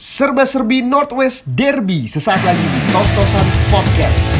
Serba-serbi 0.00 0.80
Northwest 0.80 1.52
Derby 1.52 2.08
sesaat 2.08 2.40
lagi 2.40 2.64
di 2.64 2.80
Tos-Tosan 2.88 3.48
Podcast. 3.68 4.39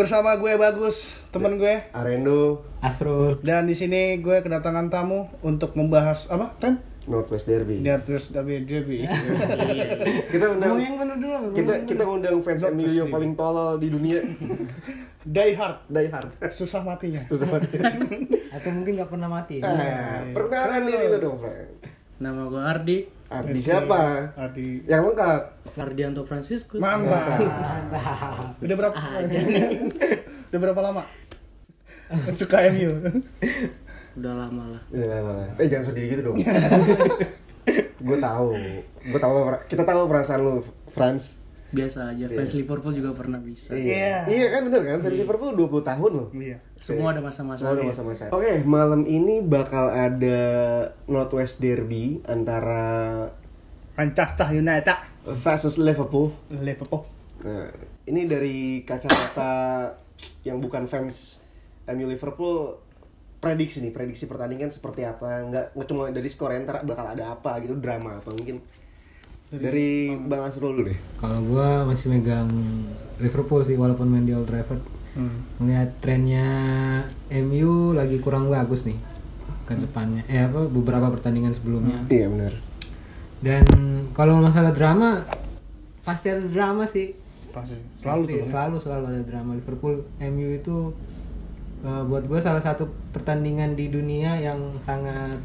Bersama 0.00 0.40
gue 0.40 0.56
Bagus, 0.56 1.20
temen 1.28 1.60
gue. 1.60 1.84
Arendo 1.92 2.64
Asrul 2.80 3.36
Dan 3.44 3.68
di 3.68 3.76
sini 3.76 4.16
gue 4.16 4.40
kedatangan 4.40 4.88
tamu 4.88 5.28
untuk 5.44 5.76
membahas 5.76 6.32
apa? 6.32 6.56
Ren? 6.56 6.80
Northwest 7.04 7.44
Derby. 7.44 7.84
Darkness 7.84 8.32
Derby 8.32 8.64
Derby. 8.64 9.04
Kita 10.32 10.56
undang 10.56 10.80
yang 10.80 10.96
bener 10.96 11.16
dulu 11.16 11.52
kita 11.52 11.72
yang 11.74 11.84
kita 11.84 12.04
undang 12.06 12.38
fans 12.40 12.64
MU 12.70 12.86
yang 12.86 13.10
paling 13.10 13.32
tolol 13.34 13.76
di 13.76 13.88
dunia. 13.92 14.20
Die 15.20 15.52
Hard, 15.52 15.84
Die 15.84 16.08
hard. 16.08 16.32
susah 16.48 16.80
matinya. 16.80 17.20
Susah 17.28 17.44
bener. 17.44 17.92
atau 18.56 18.70
mungkin 18.72 18.96
nggak 18.96 19.10
pernah 19.12 19.28
mati 19.28 19.60
Ah, 19.60 20.24
Perkenalkan 20.32 20.88
diri 20.88 21.12
lu 21.12 21.18
dong, 21.20 21.36
Frank. 21.36 21.68
Nama 22.24 22.40
gue 22.48 22.62
Ardi, 23.30 23.54
Ardi 23.54 23.60
siapa? 23.62 24.02
Ardi. 24.34 24.82
Yang 24.90 25.02
lengkap. 25.14 25.42
Ardianto 25.78 26.22
Franciscus. 26.26 26.82
Mantap. 26.82 27.38
Udah 28.58 28.74
berapa? 28.76 28.96
Udah 30.50 30.58
berapa 30.58 30.80
lama? 30.82 31.02
Suka 32.34 32.66
MU. 32.74 32.90
Udah 34.18 34.34
lama 34.34 34.74
lah. 34.74 34.82
Udah 34.90 35.08
lama 35.14 35.32
lah. 35.46 35.48
Eh 35.62 35.70
jangan 35.70 35.94
sedih 35.94 36.10
gitu 36.10 36.22
dong. 36.26 36.42
gue 38.10 38.18
tahu. 38.18 38.50
Gue 39.06 39.20
tahu 39.22 39.34
kita 39.70 39.82
tahu 39.86 40.00
perasaan 40.10 40.40
lu, 40.42 40.54
Franz. 40.90 41.38
Biasa 41.70 42.10
aja, 42.10 42.26
fans 42.26 42.52
Liverpool 42.58 42.94
juga 42.98 43.10
pernah 43.14 43.38
bisa. 43.38 43.70
Iya. 43.70 44.26
Iya 44.26 44.46
kan 44.50 44.60
bener 44.66 44.82
kan? 44.82 44.98
Fans 45.06 45.18
Liverpool 45.18 45.54
20 45.54 45.86
tahun 45.86 46.10
loh. 46.18 46.28
Iya. 46.34 46.58
Semua 46.74 47.14
ada 47.14 47.22
masa-masa. 47.22 47.62
Semua 47.62 47.78
ada 47.78 47.86
masa-masa. 47.86 48.24
Oke, 48.34 48.66
malam 48.66 49.06
ini 49.06 49.38
bakal 49.42 49.86
ada 49.90 50.38
Northwest 51.06 51.62
Derby 51.62 52.18
antara 52.26 53.26
Manchester 53.94 54.50
United. 54.50 54.98
versus 55.26 55.76
Liverpool. 55.76 56.32
Liverpool. 56.50 57.06
Nah, 57.44 57.68
ini 58.08 58.24
dari 58.26 58.82
kacamata 58.84 59.52
yang 60.44 60.60
bukan 60.60 60.88
fans 60.88 61.44
MU 61.88 62.08
Liverpool 62.08 62.76
prediksi 63.40 63.80
nih, 63.80 63.92
prediksi 63.92 64.28
pertandingan 64.28 64.68
seperti 64.68 65.04
apa? 65.08 65.44
Nggak, 65.48 65.64
nggak 65.72 65.86
cuma 65.88 66.12
dari 66.12 66.28
skor 66.28 66.52
ya, 66.52 66.60
ntar 66.60 66.84
bakal 66.84 67.08
ada 67.08 67.32
apa 67.32 67.56
gitu, 67.64 67.76
drama 67.80 68.20
apa 68.20 68.28
mungkin. 68.32 68.60
Dari 69.50 69.90
Bang 70.16 70.42
Asrul 70.42 70.72
dulu 70.72 70.86
deh. 70.86 70.98
kalau 71.16 71.42
gua 71.42 71.82
masih 71.84 72.06
megang 72.08 72.46
Liverpool 73.18 73.60
sih 73.60 73.74
walaupun 73.74 74.06
main 74.06 74.22
di 74.22 74.30
Old 74.30 74.46
Trafford 74.46 74.80
Hmm. 75.10 75.42
melihat 75.58 75.90
trennya 75.98 76.46
MU 77.34 77.90
lagi 77.90 78.16
kurang 78.16 78.46
bagus 78.46 78.86
nih 78.86 78.94
ke 79.66 79.74
depannya 79.74 80.22
eh 80.24 80.38
apa 80.40 80.64
beberapa 80.64 81.10
pertandingan 81.10 81.50
sebelumnya 81.50 82.06
Iya 82.06 82.30
benar. 82.30 82.54
dan 83.42 83.66
kalau 84.08 84.38
masalah 84.38 84.70
drama 84.70 85.26
pasti 86.00 86.30
ada 86.30 86.46
drama 86.46 86.86
sih 86.86 87.18
Pasti. 87.50 87.74
Selalu 87.98 88.22
tuh. 88.22 88.38
Pasti, 88.38 88.48
selalu 88.48 88.76
selalu 88.78 89.04
ada 89.08 89.22
drama 89.26 89.50
Liverpool 89.52 89.94
MU 90.22 90.48
itu 90.54 90.94
eh, 91.82 92.02
buat 92.06 92.22
gue 92.24 92.38
salah 92.38 92.62
satu 92.62 92.86
pertandingan 93.10 93.74
di 93.74 93.90
dunia 93.90 94.38
yang 94.38 94.62
sangat 94.78 95.42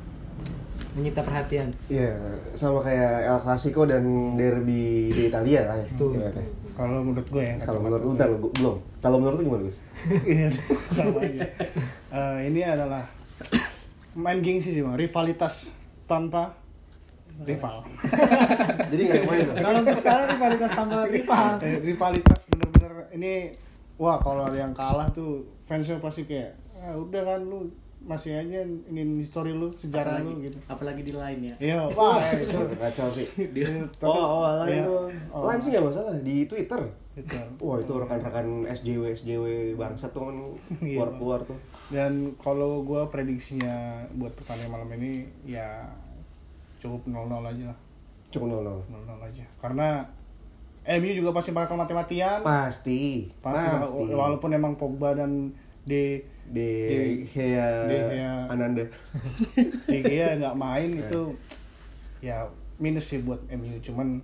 menyita 0.95 1.21
perhatian 1.21 1.67
Iya, 1.91 2.15
sama 2.55 2.79
kayak 2.79 3.27
El 3.27 3.39
Clasico 3.43 3.83
dan 3.83 4.03
Derby 4.33 5.11
di 5.11 5.27
Italia 5.27 5.67
lah 5.67 5.75
ya. 5.75 5.87
Tuh, 5.99 6.15
Iya, 6.15 6.31
tuh, 6.31 6.39
kan? 6.39 6.45
Kalau 6.75 6.99
menurut 7.03 7.27
gue 7.27 7.43
ya. 7.43 7.55
Kalau 7.59 7.79
menurut 7.79 8.03
lu, 8.03 8.11
lu, 8.15 8.47
belum. 8.51 8.75
Kalau 8.99 9.17
menurut 9.19 9.35
lu 9.39 9.43
gimana, 9.43 9.63
Gus? 9.67 9.77
Iya, 10.35 10.47
sama 10.91 11.19
aja. 11.23 11.43
Eh, 12.11 12.37
ini 12.47 12.61
adalah 12.63 13.03
main 14.15 14.39
gengsi 14.39 14.71
sih 14.71 14.79
bang, 14.79 14.95
rivalitas 14.95 15.75
tanpa 16.07 16.55
rival. 17.43 17.83
Jadi 18.91 19.01
nggak 19.03 19.23
main 19.27 19.47
kalau 19.59 19.77
untuk 19.83 19.99
sekarang 19.99 20.27
rivalitas 20.31 20.71
tanpa 20.71 21.03
rival 21.05 21.47
Eh, 21.59 21.75
rivalitas 21.83 22.39
bener-bener 22.47 22.93
ini, 23.11 23.33
wah 23.95 24.15
kalau 24.15 24.47
ada 24.47 24.55
yang 24.55 24.71
kalah 24.71 25.11
tuh 25.11 25.43
fansnya 25.67 25.99
pasti 25.99 26.23
kayak, 26.23 26.55
ah, 26.79 26.95
udah 26.95 27.21
kan 27.27 27.39
lu 27.43 27.67
masih 28.05 28.37
aja 28.37 28.61
ini 28.61 29.17
story 29.19 29.49
lu, 29.49 29.73
sejarah 29.73 30.21
lu 30.21 30.37
gitu. 30.39 30.55
Apalagi 30.65 31.01
di 31.01 31.09
line 31.09 31.41
ya. 31.41 31.55
Iya, 31.57 31.79
wah 31.89 32.21
itu. 32.31 32.53
Kacau 32.77 33.09
sih. 33.09 33.25
Tapi- 33.97 34.05
Oh, 34.05 34.45
oh, 34.45 34.61
lain 34.61 34.77
iya. 34.77 34.85
tuh. 34.85 35.09
Oh. 35.33 35.43
Lain 35.43 35.57
sih 35.57 35.73
nggak 35.73 35.83
masalah 35.83 36.13
di 36.21 36.45
Twitter. 36.45 36.81
Gitu. 37.15 37.33
Wah 37.59 37.79
itu 37.79 37.93
rekan-rekan 37.95 38.47
SJW 38.67 39.03
SJW 39.15 39.45
bangsat 39.73 40.11
tuh 40.11 40.29
kan 40.29 40.35
Iya. 40.79 41.01
keluar-keluar 41.01 41.39
tuh. 41.43 41.57
Dan 41.87 42.13
kalau 42.37 42.81
gue 42.81 43.01
prediksinya 43.07 43.73
buat 44.13 44.31
pertandingan 44.33 44.71
malam 44.71 44.89
ini 44.95 45.23
ya 45.43 45.89
cukup 46.77 47.01
0-0 47.07 47.41
aja 47.41 47.65
lah. 47.67 47.77
Cukup 48.29 48.47
nol 48.49 48.61
nol. 48.61 48.79
0-0 48.85 49.17
aja. 49.23 49.43
Karena 49.57 50.03
MU 50.85 51.09
juga 51.09 51.33
pasti 51.33 51.49
bakal 51.49 51.73
mati-matian. 51.75 52.45
Pasti, 52.45 53.33
Pasti, 53.41 53.65
pasti. 53.81 54.13
walaupun 54.13 54.53
emang 54.53 54.77
Pogba 54.77 55.17
dan 55.17 55.49
Gea 55.85 56.21
De 56.45 56.69
Gea. 57.25 57.69
Ananda. 58.49 58.85
De 59.89 59.97
Gea 60.01 60.37
nggak 60.37 60.55
main 60.57 60.89
itu 60.97 61.21
ya 62.21 62.45
minus 62.77 63.09
sih 63.09 63.21
buat 63.21 63.41
MU. 63.49 63.77
Cuman 63.81 64.21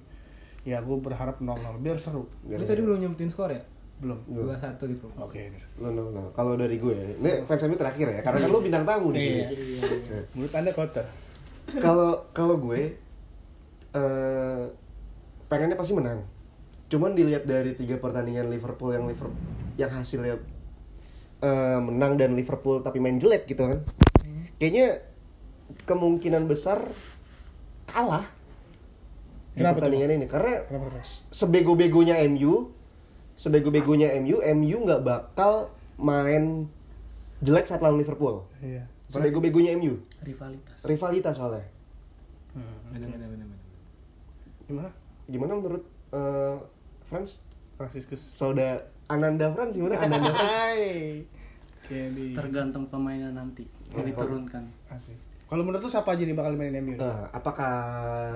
ya 0.62 0.78
gue 0.78 0.98
berharap 1.02 1.42
0-0 1.42 1.82
biar 1.82 1.98
seru. 1.98 2.30
lu 2.46 2.62
tadi 2.62 2.86
belum 2.86 3.02
nyebutin 3.02 3.34
skor 3.34 3.50
ya 3.50 3.62
Belum. 3.98 4.18
dua 4.30 4.54
satu 4.54 4.86
Liverpool 4.86 5.18
Oke. 5.18 5.50
Nol 5.78 5.94
nol 5.94 6.10
nol. 6.14 6.28
Kalau 6.34 6.54
dari 6.54 6.78
gue, 6.78 7.18
ini 7.18 7.46
fans 7.46 7.66
MU 7.66 7.78
terakhir 7.78 8.10
ya, 8.10 8.20
karena 8.22 8.46
kan 8.46 8.50
lu 8.50 8.62
bintang 8.62 8.86
tamu 8.86 9.10
di 9.14 9.20
sini. 9.22 9.42
Iya. 9.46 10.22
Menurut 10.34 10.54
anda 10.54 10.72
kotor? 10.74 11.06
Kalau 11.78 12.26
kalau 12.34 12.56
gue 12.58 12.98
eh 13.94 14.64
pengennya 15.46 15.78
pasti 15.78 15.94
menang. 15.94 16.26
Cuman 16.90 17.14
dilihat 17.14 17.46
dari 17.46 17.78
tiga 17.78 17.98
pertandingan 17.98 18.50
Liverpool 18.50 18.94
yang 18.94 19.06
Liverpool 19.06 19.38
yang 19.78 19.90
hasilnya 19.90 20.38
eh, 21.42 21.80
menang 21.82 22.16
dan 22.16 22.38
Liverpool 22.38 22.86
tapi 22.86 23.02
main 23.02 23.18
jelek 23.18 23.50
gitu 23.50 23.66
kan. 23.66 23.82
Kayaknya 24.62 25.02
kemungkinan 25.90 26.46
besar 26.46 26.86
kalah 27.90 28.30
di 29.52 29.60
Kenapa 29.60 29.76
tuh, 29.76 29.78
pertandingan 29.84 30.10
ini 30.16 30.28
karena 30.32 30.64
sebego-begonya 31.34 32.24
MU, 32.32 32.72
sebego-begonya 33.36 34.16
MU, 34.24 34.40
MU 34.40 34.78
nggak 34.88 35.02
bakal 35.04 35.76
main 36.00 36.72
jelek 37.44 37.68
saat 37.68 37.84
lawan 37.84 38.00
Liverpool. 38.00 38.48
Iya. 38.64 38.88
Sebego-begonya 39.12 39.76
MU, 39.76 40.00
Rivalitas. 40.24 40.80
rivalitas 40.88 41.36
soalnya. 41.36 41.68
benar. 43.28 43.60
Gimana? 44.72 44.90
Gimana 45.28 45.52
menurut 45.60 45.84
eh, 46.16 46.58
Franz? 47.04 47.44
Franciscus. 47.76 48.22
Sauda 48.24 48.88
Ananda 49.12 49.52
Franz 49.52 49.76
gimana? 49.76 50.00
Ananda 50.04 50.30
Franz? 50.30 50.48
Hai. 50.48 50.82
Kayak 51.84 52.10
di 52.16 52.26
Tergantung 52.32 52.88
pemainnya 52.88 53.30
nanti. 53.30 53.68
Yang 53.92 54.16
diturunkan. 54.16 54.64
asik. 54.88 55.20
Kalau 55.46 55.68
menurut 55.68 55.84
lu 55.84 55.92
siapa 55.92 56.16
aja 56.16 56.24
nih 56.24 56.32
bakal 56.32 56.56
mainin 56.56 56.80
MU? 56.80 56.96
Eh, 56.96 57.24
apakah 57.30 57.76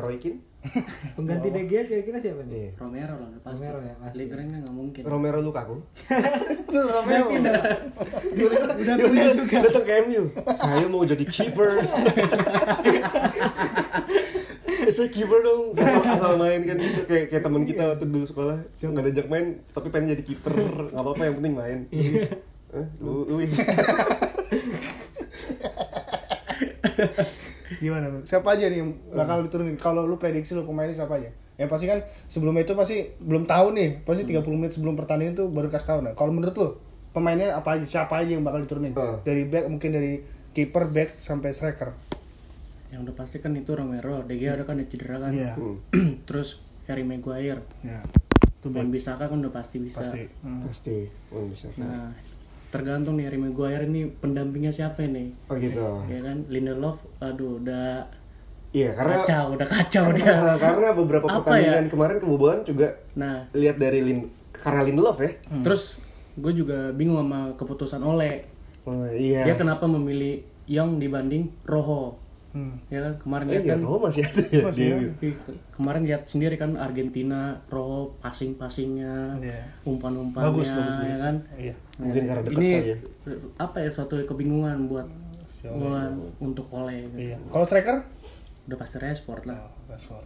Roy 0.03 0.19
Keane? 0.19 0.43
pengganti 1.15 1.47
De 1.47 1.63
Gea 1.63 1.85
kira-kira 1.85 2.17
siapa 2.19 2.41
nih 2.43 2.57
Iya. 2.57 2.69
Romero 2.75 3.15
lah 3.15 3.29
pasti. 3.39 3.63
Romero 3.63 3.79
ya, 3.79 3.93
pasti. 3.95 4.15
Ligren 4.17 4.47
kan 4.49 4.59
nggak 4.59 4.75
mungkin. 4.75 5.01
Romero 5.07 5.39
Lukaku. 5.39 5.75
Itu 6.67 6.79
Romeo. 6.83 7.25
udah 8.35 8.95
punya 8.99 9.25
juga 9.31 9.57
Datang 9.63 9.85
ke 9.85 9.93
MU. 10.03 10.23
Saya 10.57 10.85
mau 10.89 11.07
jadi 11.07 11.23
keeper. 11.23 11.71
Saya 14.95 15.09
keeper 15.09 15.39
dong. 15.41 15.73
Asal, 15.73 16.03
asal 16.05 16.33
main 16.37 16.61
kan 16.61 16.77
gitu. 16.77 17.01
Kayak, 17.09 17.25
kayak 17.33 17.43
teman 17.43 17.63
kita 17.65 17.83
waktu 17.95 18.05
dulu 18.05 18.25
sekolah. 18.25 18.57
Yang 18.81 18.91
nggak 18.93 19.05
diajak 19.09 19.27
main, 19.31 19.45
tapi 19.73 19.87
pengen 19.89 20.13
jadi 20.13 20.23
keeper. 20.23 20.53
Nggak 20.93 21.03
apa-apa, 21.03 21.23
yang 21.25 21.35
penting 21.41 21.55
main. 21.57 21.77
Eh, 21.89 22.85
Lu, 22.99 23.23
Luis. 23.25 23.55
Gimana? 27.81 28.07
Siapa 28.23 28.55
aja 28.55 28.71
nih 28.71 28.79
yang 28.83 28.91
bakal 29.11 29.43
diturunin? 29.43 29.75
Kalau 29.75 30.07
lu 30.07 30.15
prediksi 30.15 30.55
lu 30.55 30.63
pemainnya 30.63 30.95
siapa 30.95 31.19
aja? 31.19 31.29
Yang 31.55 31.69
pasti 31.71 31.85
kan 31.87 31.99
sebelum 32.27 32.55
itu 32.59 32.75
pasti 32.75 32.97
belum 33.19 33.47
tahu 33.47 33.75
nih. 33.75 34.03
Pasti 34.07 34.23
30 34.27 34.43
menit 34.55 34.71
sebelum 34.75 34.95
pertandingan 34.95 35.35
tuh 35.35 35.47
baru 35.51 35.67
kasih 35.71 35.87
tahu. 35.87 35.99
Nah, 36.05 36.13
kalau 36.15 36.31
menurut 36.31 36.55
lu 36.55 36.69
pemainnya 37.11 37.55
apa 37.55 37.79
aja? 37.79 37.85
Siapa 37.87 38.23
aja 38.23 38.31
yang 38.35 38.43
bakal 38.43 38.63
diturunin? 38.63 38.93
Eh. 38.95 39.17
Dari 39.23 39.43
back 39.47 39.65
mungkin 39.67 39.91
dari 39.91 40.23
kiper, 40.55 40.87
back 40.91 41.19
sampai 41.19 41.51
striker. 41.51 41.91
Yang 42.87 42.99
udah 43.03 43.15
pasti 43.15 43.37
kan 43.37 43.51
itu 43.51 43.71
Romero. 43.71 44.21
De 44.21 44.35
Gea 44.35 44.53
udah 44.53 44.63
kan 44.63 44.75
ada 44.75 44.85
cedera 44.85 45.17
kan. 45.19 45.31
Iya. 45.31 45.53
Hmm. 45.53 45.77
Terus 46.27 46.59
Harry 46.85 47.01
Maguire. 47.01 47.61
Ya. 47.81 48.01
tuh 48.57 48.69
Ben 48.69 48.89
Bisaka 48.89 49.25
kan 49.25 49.37
udah 49.37 49.51
pasti 49.51 49.77
bisa 49.77 50.01
Pasti. 50.01 50.25
Hmm. 50.41 50.65
Pasti. 50.65 51.05
Oh, 51.29 51.45
bisa. 51.45 51.69
nah 51.77 52.09
tergantung 52.67 53.15
nih 53.15 53.29
Harry 53.29 53.37
Maguire 53.37 53.85
ini 53.85 54.09
pendampingnya 54.11 54.67
siapa 54.67 54.99
nih 54.99 55.31
Oh 55.45 55.55
gitu. 55.55 55.79
ya 56.05 56.19
kan 56.19 56.43
Lindelof 56.45 56.97
aduh 57.19 57.55
udah 57.57 58.03
Iya, 58.73 58.91
karena 58.91 59.21
kacau 59.21 59.55
udah 59.55 59.67
kacau 59.69 60.05
dia 60.11 60.33
Nah, 60.43 60.57
karena 60.57 60.91
beberapa 60.91 61.23
Apa 61.23 61.45
pertandingan 61.45 61.87
ya? 61.87 61.91
kemarin 61.93 62.17
kebobolan 62.17 62.59
juga 62.63 62.89
nah 63.13 63.47
lihat 63.53 63.77
dari 63.77 64.01
Lin 64.01 64.19
karena 64.51 64.81
Lindelof 64.81 65.17
ya. 65.17 65.31
terus 65.61 65.95
gue 66.33 66.51
juga 66.53 66.89
bingung 66.91 67.15
sama 67.17 67.53
keputusan 67.53 68.01
Ole 68.01 68.43
Oh, 68.83 69.07
iya. 69.07 69.41
dia 69.43 69.55
kenapa 69.55 69.85
memilih 69.85 70.41
Young 70.65 70.97
dibanding 70.97 71.53
Rojo 71.63 72.17
Hmm. 72.55 72.79
ya 72.87 73.03
kan 73.03 73.13
kemarin 73.19 73.45
Eh, 73.45 73.59
iya, 73.59 73.75
kan 73.75 73.79
Romo 73.81 74.07
masih 74.07 74.23
ada 74.23 74.41
ya. 74.41 74.63
Masih 74.63 74.85
ke- 75.19 75.59
kemarin 75.69 76.01
lihat 76.01 76.23
sendiri 76.23 76.55
kan 76.55 76.71
Argentina 76.73 77.39
Rojo 77.67 78.15
passing 78.17 78.55
passingnya 78.55 79.35
Iya. 79.37 79.59
umpan 79.83 80.15
umpannya 80.15 80.49
Bagus, 80.49 80.71
bagus, 80.71 80.95
ya 80.95 81.03
bagus. 81.05 81.19
kan 81.21 81.35
Iya. 81.53 81.73
Mungkin 81.97 82.21
karena 82.23 82.41
dekat 82.41 82.55
ini 82.55 82.69
kali 82.71 82.87
ya. 82.87 82.97
apa 83.57 83.77
ya 83.77 83.89
suatu 83.89 84.15
kebingungan 84.21 84.87
buat 84.87 85.07
buat 85.65 86.11
untuk 86.39 86.71
Ole 86.71 87.03
gitu. 87.05 87.15
Iya. 87.25 87.37
Kalau 87.45 87.63
striker? 87.63 88.07
udah 88.65 88.77
pasti 88.77 88.97
Rashford 88.97 89.43
lah 89.45 89.59
Oh, 89.59 89.69
Rashford. 89.87 90.25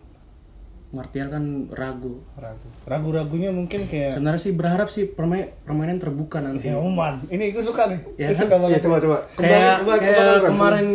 Martial 0.90 1.28
kan 1.28 1.44
ragu 1.72 2.18
Ragu. 2.36 2.68
Ragu-ragunya 2.84 3.50
mungkin 3.50 3.86
kayak 3.86 4.10
sebenarnya 4.12 4.38
sih 4.40 4.52
berharap 4.52 4.88
sih 4.88 5.06
permain 5.08 5.54
permainan 5.62 5.98
terbuka 5.98 6.40
nanti 6.40 6.66
Ya 6.66 6.78
Oman. 6.78 7.22
Ini 7.26 7.52
gue 7.52 7.62
suka 7.62 7.86
nih. 7.86 8.00
Ya 8.18 8.28
Gue 8.28 8.34
kan? 8.34 8.42
suka 8.44 8.56
banget. 8.60 8.82
coba 8.82 8.98
coba. 9.00 9.18
kayak 9.34 9.46
kembali, 9.80 10.00
kayak 10.00 10.16
kembali, 10.16 10.48
kemarin 10.48 10.88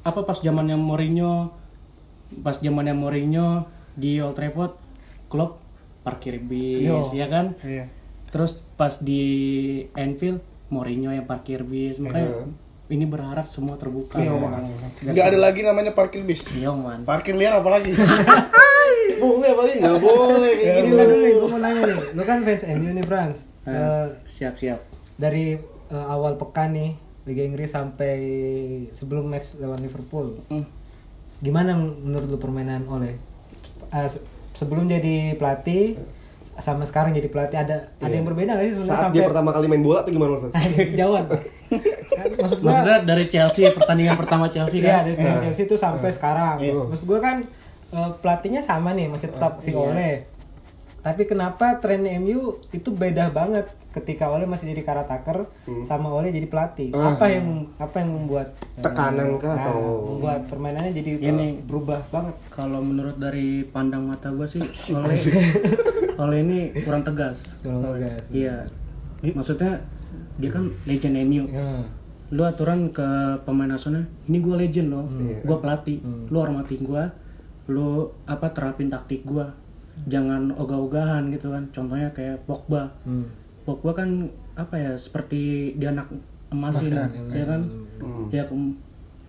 apa 0.00 0.20
pas 0.22 0.36
zamannya 0.36 0.74
Mourinho 0.74 1.52
pas 2.40 2.54
zamannya 2.54 2.92
Mourinho 2.92 3.66
di 3.92 4.18
Old 4.18 4.34
Trafford 4.34 4.76
Klopp 5.26 5.58
parkir 6.00 6.38
bis 6.38 6.82
Yo. 6.82 7.02
ya 7.10 7.26
kan 7.26 7.56
Iya. 7.60 7.90
terus 8.28 8.62
pas 8.74 8.96
di 8.96 9.22
Anfield 9.92 10.40
Mourinho 10.68 11.10
yang 11.10 11.24
parkir 11.24 11.62
bis 11.62 11.96
makanya 11.98 12.46
ini 12.88 13.04
berharap 13.04 13.44
semua 13.46 13.76
terbuka 13.76 14.16
Iya, 14.16 14.32
ya, 14.32 15.12
Nggak 15.12 15.26
ada 15.26 15.38
lagi 15.42 15.60
namanya 15.60 15.92
parkir 15.92 16.24
bis. 16.24 16.40
Iya, 16.48 16.72
man. 16.72 17.04
Parkir 17.04 17.36
liar 17.36 17.60
apalagi? 17.60 17.92
Boleh 19.20 19.52
paling 19.52 19.76
nggak 19.76 19.98
boleh 19.98 20.52
kayak 20.54 20.72
Ini 20.74 20.84
gitu. 20.84 20.94
lah 20.94 21.04
dulu, 21.04 21.26
gue 21.28 21.48
mau 21.48 21.60
nanya 21.60 21.82
nih. 21.84 21.98
Lu 22.14 22.22
kan 22.22 22.38
fans 22.40 22.62
MU 22.70 22.88
nih, 22.90 23.04
Frans. 23.04 23.38
Nah, 23.62 23.72
Eh, 23.74 24.06
siap-siap. 24.24 24.80
dari 25.16 25.58
eh, 25.86 26.06
awal 26.06 26.36
pekan 26.36 26.72
nih 26.72 26.90
Liga 27.28 27.42
Inggris 27.42 27.68
sampai 27.68 28.16
sebelum 28.90 29.26
match 29.26 29.54
lawan 29.56 29.78
Liverpool. 29.78 30.40
Hmm. 30.48 30.64
Gimana 31.38 31.76
menurut 31.76 32.26
lu 32.26 32.38
permainan 32.38 32.82
Oleh? 32.84 33.14
Eh, 33.86 34.08
se- 34.08 34.24
sebelum 34.54 34.84
jadi 34.84 35.32
pelatih 35.34 36.00
sama 36.58 36.82
sekarang 36.82 37.12
jadi 37.12 37.28
pelatih 37.28 37.54
ada 37.56 37.94
ada 37.94 38.10
yang 38.10 38.26
berbeda 38.26 38.50
gak 38.50 38.64
sih 38.64 38.72
sebenarnya 38.74 38.90
Saat 38.90 39.02
sampai 39.04 39.14
dia 39.14 39.22
pertama 39.24 39.50
kali 39.52 39.66
main 39.66 39.78
bola 39.78 40.02
tuh 40.02 40.10
gimana 40.10 40.30
maksudnya? 40.34 40.58
jawab 40.96 41.24
Kan, 41.30 42.28
maksud 42.34 42.58
gua 42.58 42.66
Maksudnya 42.66 42.98
dari 43.04 43.24
Chelsea 43.26 43.70
pertandingan 43.70 44.16
pertama 44.16 44.44
Chelsea 44.48 44.80
Iya, 44.80 45.06
kan? 45.06 45.14
dari 45.14 45.14
Chelsea 45.44 45.64
itu 45.64 45.76
sampai 45.76 46.10
sekarang. 46.10 46.58
Iya. 46.58 46.74
Maksud 46.82 47.06
gue 47.06 47.18
kan 47.18 47.36
eh, 47.88 48.10
pelatihnya 48.18 48.60
sama 48.60 48.90
nih, 48.90 49.06
masih 49.06 49.30
tetap 49.30 49.60
si 49.60 49.70
Iya. 49.70 49.78
Ole. 49.78 50.12
Tapi 51.08 51.24
kenapa 51.24 51.80
tren 51.80 52.04
MU 52.20 52.60
itu 52.68 52.92
beda 52.92 53.32
banget 53.32 53.64
ketika 53.96 54.28
Ole 54.28 54.44
masih 54.44 54.76
jadi 54.76 54.84
karataker 54.84 55.48
sama 55.88 56.12
Ole 56.12 56.28
jadi 56.28 56.44
pelatih? 56.44 56.92
Ah. 56.92 57.16
Apa 57.16 57.32
yang 57.32 57.64
apa 57.80 57.96
yang 58.04 58.12
membuat 58.12 58.52
eh, 58.76 58.84
Tekanan 58.84 59.40
kah 59.40 59.56
nah, 59.56 59.64
atau- 59.72 60.04
membuat 60.04 60.44
permainannya 60.52 60.92
jadi 60.92 61.10
eh, 61.16 61.56
berubah 61.64 62.04
banget? 62.12 62.36
Kalau 62.52 62.84
menurut 62.84 63.16
dari 63.16 63.64
pandang 63.64 64.04
mata 64.04 64.28
gue 64.28 64.44
sih, 64.44 64.60
oleh 65.00 65.16
oleh 66.20 66.38
ini 66.44 66.58
kurang 66.84 67.00
tegas. 67.00 67.56
Kalau 67.64 67.96
enggak. 67.96 68.28
Iya. 68.28 68.68
Maksudnya 69.32 69.80
dia 70.36 70.50
kan 70.52 70.68
legend 70.84 71.16
MU. 71.24 71.48
Ya. 71.48 71.88
Lu 72.36 72.44
aturan 72.44 72.92
ke 72.92 73.08
pemain 73.48 73.72
nasional, 73.72 74.04
ini 74.28 74.44
gue 74.44 74.52
legend 74.52 74.92
loh, 74.92 75.08
gue 75.40 75.56
pelatih, 75.56 76.04
lu 76.28 76.36
hormatin 76.36 76.84
gue, 76.84 77.04
lu 77.72 78.12
apa 78.28 78.52
terapin 78.52 78.92
taktik 78.92 79.24
gue, 79.24 79.48
jangan 80.04 80.52
ogah-ogahan 80.52 81.28
gitu 81.28 81.48
kan. 81.48 81.66
Contohnya 81.68 82.08
kayak 82.10 82.44
Pogba, 82.44 82.86
Hmm. 83.02 83.26
Pogba 83.62 83.90
kan 83.92 84.28
apa 84.54 84.74
ya 84.74 84.92
seperti 84.94 85.40
dia 85.74 85.90
anak 85.90 86.06
emas 86.48 86.78
ini, 86.80 86.94
kan, 86.94 87.10
ya 87.28 87.44
kan? 87.44 87.60
Ya 88.28 88.42
kem- 88.42 88.78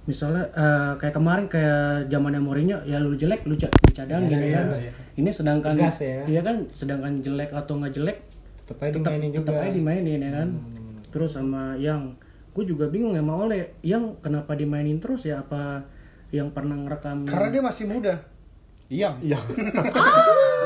misalnya 0.05 0.41
eh, 0.51 0.93
kayak 0.95 1.13
kemarin 1.13 1.45
kayak 1.45 1.81
zamannya 2.07 2.39
Mourinho 2.39 2.77
ya 2.81 2.97
lu 2.97 3.13
jelek 3.13 3.43
lu 3.43 3.53
ca- 3.53 3.69
dicadangin 3.83 4.29
ya 4.39 4.57
kan. 4.59 4.67
Ini 5.15 5.29
sedangkan 5.29 5.73
Tegas 5.75 5.99
ya. 5.99 6.23
iya 6.25 6.41
kan 6.41 6.65
sedangkan 6.69 7.19
jelek 7.19 7.51
atau 7.51 7.75
nggak 7.75 7.93
jelek 7.93 8.17
Tetap 8.63 8.77
aja 8.79 8.91
tetap 8.91 9.11
dimainin 9.11 9.29
tetap 9.31 9.51
juga. 9.51 9.61
aja 9.61 9.71
dimainin 9.71 10.19
ya 10.19 10.31
kan. 10.33 10.49
Terus 11.09 11.31
sama 11.31 11.73
yang 11.75 12.13
gue 12.49 12.63
juga 12.65 12.87
bingung 12.87 13.13
ya 13.13 13.21
mau 13.21 13.43
oleh 13.43 13.77
yang 13.81 14.17
kenapa 14.19 14.53
dimainin 14.53 14.97
terus 14.97 15.23
ya 15.23 15.39
apa 15.39 15.85
yang 16.29 16.49
pernah 16.49 16.73
ngerekam 16.75 17.25
Karena 17.25 17.49
dia 17.51 17.61
masih 17.61 17.85
muda. 17.85 18.13
Iya. 18.89 19.09
Iya. 19.21 19.37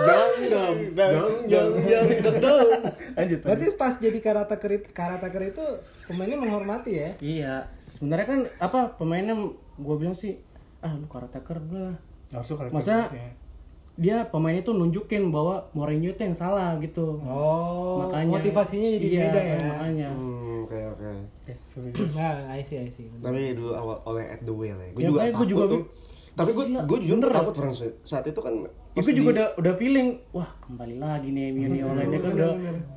Jang 0.04 0.32
jang 0.48 0.76
jang 0.96 1.12
jang 1.48 1.72
jang 1.84 2.06
jang 2.24 2.36
jang. 2.40 2.68
Lanjut. 3.16 3.40
Berarti 3.44 3.66
pas 3.76 3.94
jadi 3.96 4.20
karataker 4.20 4.72
karataker 4.92 5.42
itu 5.52 5.66
pemainnya 6.08 6.40
menghormati 6.40 6.92
ya? 6.92 7.10
Iya, 7.20 7.54
sebenarnya 8.00 8.28
kan 8.28 8.40
apa 8.60 8.80
pemainnya 8.96 9.36
gue 9.76 9.96
bilang 9.96 10.16
sih, 10.16 10.40
ah 10.80 10.92
lu 10.92 11.08
karataker 11.08 11.60
lah. 11.68 11.96
Langsung 12.32 12.56
kalau 12.58 12.72
Maksudnya 12.74 13.12
ya. 13.12 13.30
dia 13.94 14.18
pemain 14.26 14.58
itu 14.58 14.72
nunjukin 14.74 15.30
bahwa 15.30 15.70
Mourinho 15.72 16.12
itu 16.12 16.22
yang 16.24 16.34
salah 16.34 16.76
gitu. 16.82 17.22
Oh, 17.22 18.08
makanya 18.08 18.40
motivasinya 18.42 18.90
jadi 18.98 19.08
iya, 19.08 19.20
beda 19.30 19.40
ya. 19.40 19.58
Makanya. 19.62 20.10
Hmm, 20.10 20.64
oke 20.64 20.80
oke. 20.96 21.10
Nah, 22.18 22.36
I 22.50 22.64
see, 22.64 22.80
I 22.80 22.90
see. 22.90 23.06
Tapi 23.20 23.54
dulu 23.54 23.72
awal 23.76 24.00
oleh 24.08 24.26
at 24.32 24.42
the 24.42 24.52
wheel 24.52 24.76
ya. 24.76 24.90
Gue 24.92 25.02
Ya, 25.04 25.08
juga 25.12 25.20
takut 25.30 25.48
juga 25.48 25.64
tuh. 25.70 25.84
Tapi 26.34 26.50
gue 26.52 26.66
gue 26.66 26.98
jujur 27.00 27.22
takut 27.24 27.54
Frans 27.54 27.78
saat 28.02 28.26
itu 28.26 28.38
kan 28.38 28.66
Itu 28.94 29.10
juga 29.10 29.30
di- 29.30 29.38
udah 29.38 29.48
udah 29.56 29.74
feeling, 29.74 30.18
wah 30.30 30.50
kembali 30.60 30.98
lagi 30.98 31.30
nih 31.30 31.50
MU 31.50 31.66
nih 31.68 31.82
online 31.82 32.10
kan 32.12 32.32
udah. 32.32 32.52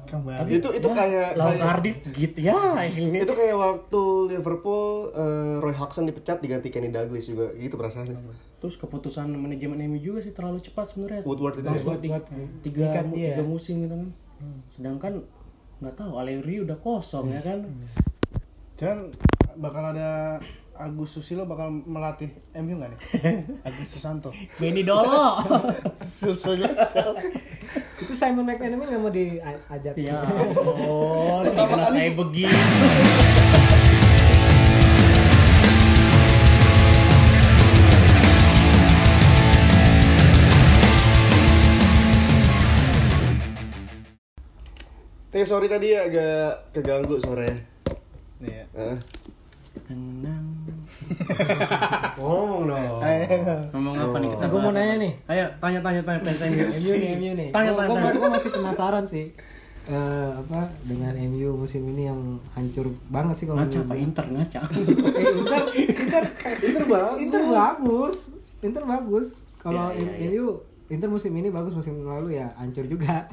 Kembali. 0.07 0.49
itu 0.51 0.69
itu 0.71 0.89
kayak 0.91 1.29
Lawan 1.35 1.53
kayak- 1.53 1.65
Cardiff 1.67 1.97
gitu 2.11 2.39
ya 2.43 2.57
ini. 2.87 3.17
itu 3.19 3.33
kayak 3.33 3.57
waktu 3.57 4.03
Liverpool 4.31 4.85
eh, 5.11 5.55
Roy 5.59 5.73
Hodgson 5.73 6.05
dipecat 6.05 6.39
diganti 6.39 6.69
Kenny 6.69 6.89
Douglas 6.89 7.25
juga 7.25 7.53
gitu 7.55 7.75
perasaannya. 7.75 8.17
Terus 8.57 8.77
keputusan 8.77 9.29
manajemen 9.31 9.85
MU 9.87 9.99
juga 9.99 10.19
sih 10.19 10.33
terlalu 10.33 10.61
cepat 10.61 10.91
sebenarnya. 10.91 11.21
Woodward 11.23 11.57
itu 11.57 11.65
Langsung 11.67 11.93
ya? 11.93 12.01
tiga, 12.01 12.19
tiga, 12.63 12.85
dia. 13.07 13.33
tiga 13.33 13.43
musim 13.43 13.75
gitu 13.83 13.95
kan. 13.95 14.09
Sedangkan 14.71 15.13
nggak 15.79 15.93
tahu 15.95 16.13
Allegri 16.15 16.61
udah 16.63 16.77
kosong 16.77 17.29
ya 17.31 17.41
kan. 17.43 17.69
Jangan 18.77 19.13
bakal 19.57 19.93
ada 19.93 20.41
Agus 20.77 21.17
Susilo 21.17 21.49
bakal 21.49 21.73
melatih 21.73 22.29
MU 22.61 22.77
nggak 22.77 22.91
nih? 22.93 23.01
Agus 23.69 23.89
Susanto. 23.97 24.29
Benny 24.61 24.85
Dolo. 24.85 25.41
Susilo. 26.21 26.69
Itu 27.97 28.13
Simon 28.13 28.45
McManaman 28.45 28.85
nggak 28.85 29.01
mau 29.01 29.13
diajak? 29.13 29.97
ya 29.97 30.21
oh, 30.85 31.41
timnas 31.49 31.89
saya 31.89 32.13
begitu. 32.13 32.57
Eh 45.37 45.45
sorry 45.45 45.69
tadi 45.69 45.93
agak 45.93 46.73
keganggu 46.73 47.21
suaranya. 47.21 47.61
Iya. 48.41 49.16
Tenang. 49.83 50.45
Ngomong 52.19 52.63
dong. 52.67 52.99
Ngomong 53.71 53.95
apa 53.95 54.17
nih 54.19 54.29
kita? 54.31 54.43
Aku 54.45 54.57
mau 54.57 54.71
nanya 54.71 54.95
nih. 54.97 55.13
Ayo 55.27 55.45
tanya 55.63 55.81
tanya 55.81 56.01
tanya 56.03 56.21
fans 56.23 56.41
MU. 56.43 56.65
MU 56.65 56.93
nih, 56.95 57.11
MU 57.15 57.33
nih. 57.35 57.49
Tanya 57.51 57.71
Gua- 57.71 57.81
tanya. 57.83 57.95
tanya. 58.01 58.17
gua 58.17 58.31
masih 58.33 58.51
penasaran 58.51 59.05
sih. 59.05 59.27
Eh, 59.87 59.95
apa 60.35 60.67
dengan 60.83 61.15
MU 61.15 61.55
musim 61.57 61.87
ini 61.87 62.07
yang 62.07 62.19
hancur 62.53 62.91
banget 63.07 63.35
sih 63.37 63.47
kalau 63.47 63.61
Ngaca 63.61 63.71
menurut 63.77 63.87
apa. 63.87 63.95
Inter 63.97 64.27
ngaca? 64.29 64.61
Eh, 64.67 65.27
Inter, 65.31 65.63
Inter, 65.95 66.25
Inter 66.59 66.83
bagus. 66.83 67.19
Inter 67.23 67.43
bagus, 67.47 68.17
Inter 68.61 68.83
bagus. 68.85 69.29
Kalau 69.57 69.91
Ya, 69.93 69.99
ya, 70.01 70.11
ya. 70.17 70.27
MU, 70.33 70.47
Inter 70.87 71.07
musim 71.07 71.31
ini 71.33 71.49
bagus, 71.49 71.71
musim 71.73 71.99
lalu 72.01 72.35
ya 72.35 72.51
hancur 72.57 72.83
juga. 72.85 73.31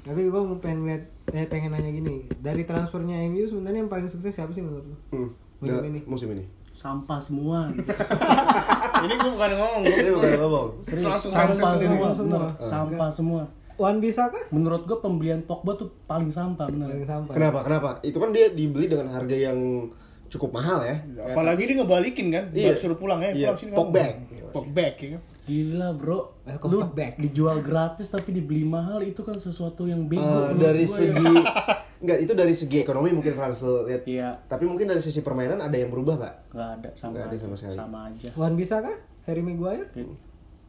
Tapi 0.00 0.20
gue 0.22 0.40
mau 0.40 0.56
pengen 0.56 0.84
lihat, 0.86 1.04
eh, 1.30 1.44
pengen 1.44 1.70
nanya 1.70 1.88
gini, 1.88 2.24
dari 2.38 2.64
transfernya 2.64 3.20
MU 3.26 3.44
sebenarnya 3.44 3.80
yang 3.80 3.92
paling 3.92 4.08
sukses 4.08 4.32
siapa 4.32 4.48
sih 4.50 4.60
menurut 4.60 4.84
lu? 4.84 4.96
Hmm. 5.10 5.30
Musim 5.60 5.84
ini. 5.84 6.00
Musim 6.04 6.28
ini. 6.32 6.44
Sampah 6.70 7.20
semua. 7.20 7.68
Ini 9.04 9.14
gue 9.16 9.30
bukan 9.32 9.50
ngomong. 9.56 9.82
Ini 9.82 10.10
bukan 10.12 10.32
ngomong. 10.38 10.66
Serius, 10.80 11.04
Langsung 11.08 11.32
sampah 11.32 11.72
semua, 11.74 12.08
Semua. 12.12 12.48
Sampah 12.60 13.10
semua. 13.10 13.42
Wan 13.74 13.96
bisa 13.96 14.28
kah? 14.28 14.44
Menurut 14.52 14.84
gua 14.84 15.00
pembelian 15.00 15.40
Pogba 15.40 15.72
tuh 15.72 15.88
paling 16.04 16.28
sampah 16.28 16.68
bener. 16.68 16.84
Paling 16.92 17.08
sampah. 17.08 17.32
Kenapa? 17.32 17.58
Kenapa? 17.64 17.88
Itu 18.04 18.20
kan 18.20 18.28
dia 18.28 18.52
dibeli 18.52 18.92
dengan 18.92 19.08
harga 19.08 19.32
yang 19.32 19.88
cukup 20.28 20.52
mahal 20.52 20.84
ya. 20.84 21.00
Apalagi 21.32 21.64
dia 21.64 21.76
ngebalikin 21.80 22.28
kan? 22.28 22.44
Iya. 22.52 22.76
Suruh 22.76 23.00
pulang 23.00 23.24
ya. 23.24 23.32
Iya, 23.32 23.48
Pulang 23.50 23.58
sini 23.58 23.70
kamu. 23.72 23.88
back. 23.88 24.14
Pok 24.52 24.66
back 24.68 24.94
ya. 25.00 25.18
Gila 25.42 25.88
bro, 25.92 26.30
Welcome 26.42 26.70
lu 26.70 26.78
back. 26.88 27.16
dijual 27.16 27.58
gratis 27.60 28.06
tapi 28.06 28.30
dibeli 28.30 28.62
mahal 28.62 29.00
itu 29.00 29.20
kan 29.20 29.34
sesuatu 29.34 29.84
yang 29.84 30.06
bego. 30.06 30.20
Eh, 30.20 30.28
menurut 30.46 30.58
dari 30.58 30.84
gua 30.84 30.96
segi 30.96 31.26
ya. 31.26 31.52
Enggak, 32.00 32.18
itu 32.18 32.32
dari 32.32 32.54
segi 32.54 32.76
ekonomi 32.78 33.10
mungkin 33.10 33.32
Frans 33.32 33.60
lo 33.60 33.84
lihat. 33.84 34.02
Iya, 34.04 34.32
Tapi 34.46 34.64
mungkin 34.64 34.86
dari 34.86 34.98
sisi 34.98 35.20
permainan 35.20 35.58
ada 35.58 35.74
yang 35.74 35.88
berubah 35.88 36.16
nggak? 36.16 36.34
nggak 36.50 36.70
ada 36.74 36.88
sama 36.94 37.10
Nggak 37.12 37.22
ada 37.22 37.30
aja, 37.30 37.42
sama 37.42 37.56
sekali. 37.56 37.76
sama 37.76 37.98
aja. 38.06 38.28
Wan 38.34 38.54
bisa 38.54 38.74
kah? 38.78 38.96
Harry 39.22 39.42
Maguire? 39.42 39.84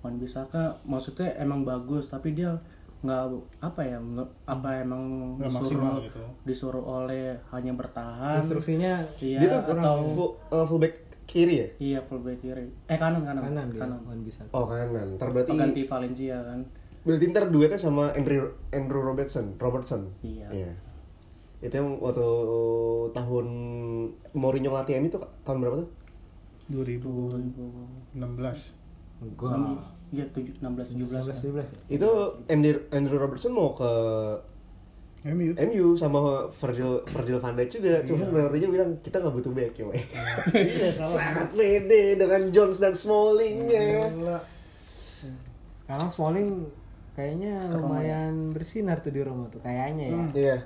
Wan 0.01 0.17
Bisaka 0.17 0.81
maksudnya 0.83 1.29
emang 1.35 1.61
bagus 1.61 2.09
tapi 2.09 2.33
dia 2.33 2.57
nggak 2.99 3.21
apa 3.59 3.81
ya 3.81 3.97
apa 4.45 4.69
emang 4.77 5.37
Nggak 5.37 5.49
disuruh 5.55 5.95
gitu. 6.01 6.21
disuruh 6.43 6.83
oleh 6.83 7.37
hanya 7.49 7.73
bertahan 7.73 8.41
Instruksinya 8.41 9.05
iya 9.17 9.37
Dia 9.37 9.49
tuh 9.51 9.61
atau 9.71 9.95
full, 10.05 10.29
eh, 10.49 10.65
fullback 10.65 10.93
kiri 11.31 11.55
ya? 11.63 11.67
iya 11.79 11.99
fullback 12.03 12.43
kiri 12.43 12.67
eh 12.67 12.97
kanan 12.99 13.23
kanan 13.23 13.39
kanan 13.47 13.67
dia. 13.71 13.87
Wan 13.87 14.19
bisa. 14.27 14.43
Oh 14.51 14.67
kanan. 14.67 15.15
Ntar 15.15 15.31
berarti 15.31 15.55
pengganti 15.55 15.81
Valencia 15.87 16.37
kan 16.43 16.59
berarti 17.01 17.25
ntar 17.33 17.49
duetnya 17.49 17.79
sama 17.81 18.13
Andrew 18.13 18.51
Andrew 18.69 19.01
Robertson, 19.01 19.55
Robertson. 19.57 20.11
Iya. 20.21 20.51
Itu 21.63 21.73
yang 21.73 21.97
waktu 22.03 22.27
tahun 23.15 23.47
Mourinho 24.35 24.69
ngelatih 24.75 24.99
MU 24.99 25.07
itu 25.07 25.19
tahun 25.47 25.57
berapa 25.63 25.75
tuh? 25.81 25.89
2016 26.71 28.17
Enggak. 29.21 29.77
iya 30.11 30.25
tujuh 30.33 30.53
enam 30.65 30.73
belas 30.75 30.87
tujuh 30.91 31.07
belas 31.07 31.23
17 31.29 31.45
ya? 31.53 31.79
Itu 31.87 32.09
Andrew, 32.49 32.81
Andrew 32.89 33.17
Robertson 33.21 33.53
mau 33.53 33.71
ke 33.77 33.91
MU 35.23 35.53
MU 35.53 35.85
sama 35.93 36.17
Virgil 36.49 37.05
Virgil 37.05 37.37
van 37.37 37.53
Dijk 37.53 37.69
juga. 37.71 38.01
Cuma 38.01 38.25
pelatihnya 38.25 38.69
bilang 38.69 38.89
kita 38.99 39.17
nggak 39.17 39.35
butuh 39.35 39.51
back 39.51 39.73
ya. 39.73 39.85
Wei." 39.85 40.01
Sangat 41.13 41.53
pede 41.53 42.17
dengan 42.17 42.41
Jones 42.49 42.77
dan 42.77 42.93
Smalling-nya. 42.93 44.09
Sekarang 45.79 46.09
Smalling 46.09 46.49
kayaknya 47.11 47.69
lumayan 47.69 48.49
bersinar 48.49 48.97
tuh 48.97 49.11
di 49.11 49.21
Roma 49.21 49.45
tuh 49.45 49.61
kayaknya 49.61 50.05
ya. 50.05 50.21
Iya. 50.33 50.57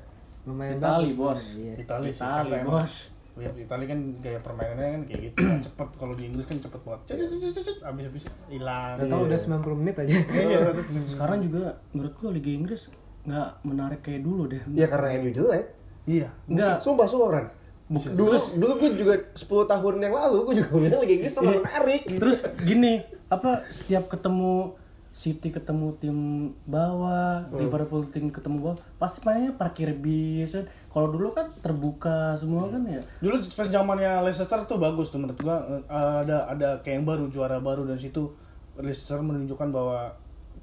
Lumayan 0.46 0.78
Itali 0.78 1.12
bagus. 1.12 1.18
bos 1.18 1.42
Iya. 1.58 1.74
Itali 1.76 2.10
sih 2.10 2.22
Itali 2.22 2.50
emang- 2.54 2.70
bos 2.72 2.96
Lihat 3.36 3.52
Itali 3.60 3.84
kan 3.84 4.00
gaya 4.24 4.40
permainannya 4.40 4.92
kan 4.94 5.02
kayak 5.04 5.22
gitu 5.26 5.38
kan 5.42 5.60
cepet 5.68 5.88
kalau 6.00 6.14
di 6.14 6.24
Inggris 6.24 6.46
kan 6.46 6.56
cepet 6.56 6.80
banget 6.80 7.02
cet 7.04 7.18
cet 7.20 7.28
cet 7.36 7.52
cet, 7.52 7.64
cet 7.66 7.78
abis 7.84 8.06
abis 8.08 8.24
hilang 8.48 8.96
Udah 8.96 9.08
tau 9.10 9.22
udah 9.28 9.40
90 9.60 9.82
menit 9.84 9.96
aja. 10.00 10.16
iya 10.32 10.60
sekarang 11.12 11.44
juga 11.44 11.62
menurut 11.92 12.14
gua 12.16 12.30
Liga 12.32 12.48
Inggris 12.48 12.88
nggak 13.26 13.50
menarik 13.62 14.00
kayak 14.00 14.22
dulu 14.22 14.46
deh 14.46 14.62
Ya 14.70 14.86
karena 14.86 15.18
MU 15.18 15.32
jelek. 15.32 15.66
iya 16.06 16.30
nggak 16.46 16.78
Sumpah, 16.78 17.06
sumpah, 17.06 17.28
Frans. 17.32 17.52
Dulu, 17.86 18.34
dulu 18.58 18.74
gue 18.80 18.90
juga 18.96 19.14
10 19.32 19.46
tahun 19.68 19.94
yang 20.00 20.14
lalu 20.16 20.38
gue 20.44 20.56
juga 20.58 20.70
bilang 20.76 21.00
Liga 21.00 21.14
Inggris 21.16 21.32
tuh 21.32 21.40
Iya. 21.40 21.50
nggak 21.52 21.64
menarik. 21.64 22.02
Terus 22.16 22.38
gini, 22.60 22.94
apa 23.28 23.66
setiap 23.68 24.08
ketemu 24.08 24.74
City 25.12 25.48
ketemu 25.48 25.96
tim 25.96 26.18
bawah, 26.66 27.46
Hmm. 27.46 27.56
Liverpool 27.58 28.04
tim 28.06 28.28
ketemu 28.28 28.58
bawah, 28.60 28.78
pasti 28.98 29.24
mainnya 29.24 29.54
parkir 29.54 29.96
bis. 29.96 30.60
Kalau 30.88 31.08
dulu 31.08 31.32
kan 31.32 31.56
terbuka 31.58 32.36
semua 32.36 32.68
kan 32.68 32.84
ya. 32.84 33.00
dulu 33.18 33.38
pas 33.40 33.64
zamannya 33.66 34.12
Leicester 34.22 34.60
tuh 34.64 34.76
bagus 34.76 35.08
tuh 35.08 35.18
menurut 35.18 35.40
gua 35.40 35.58
Eh, 35.70 35.82
ada 36.20 36.46
ada 36.46 36.70
kayak 36.80 36.96
yang 36.96 37.06
baru 37.06 37.26
juara 37.28 37.58
baru 37.60 37.86
dan 37.86 37.96
situ 37.96 38.34
Leicester 38.76 39.18
menunjukkan 39.20 39.70
bahwa 39.70 40.12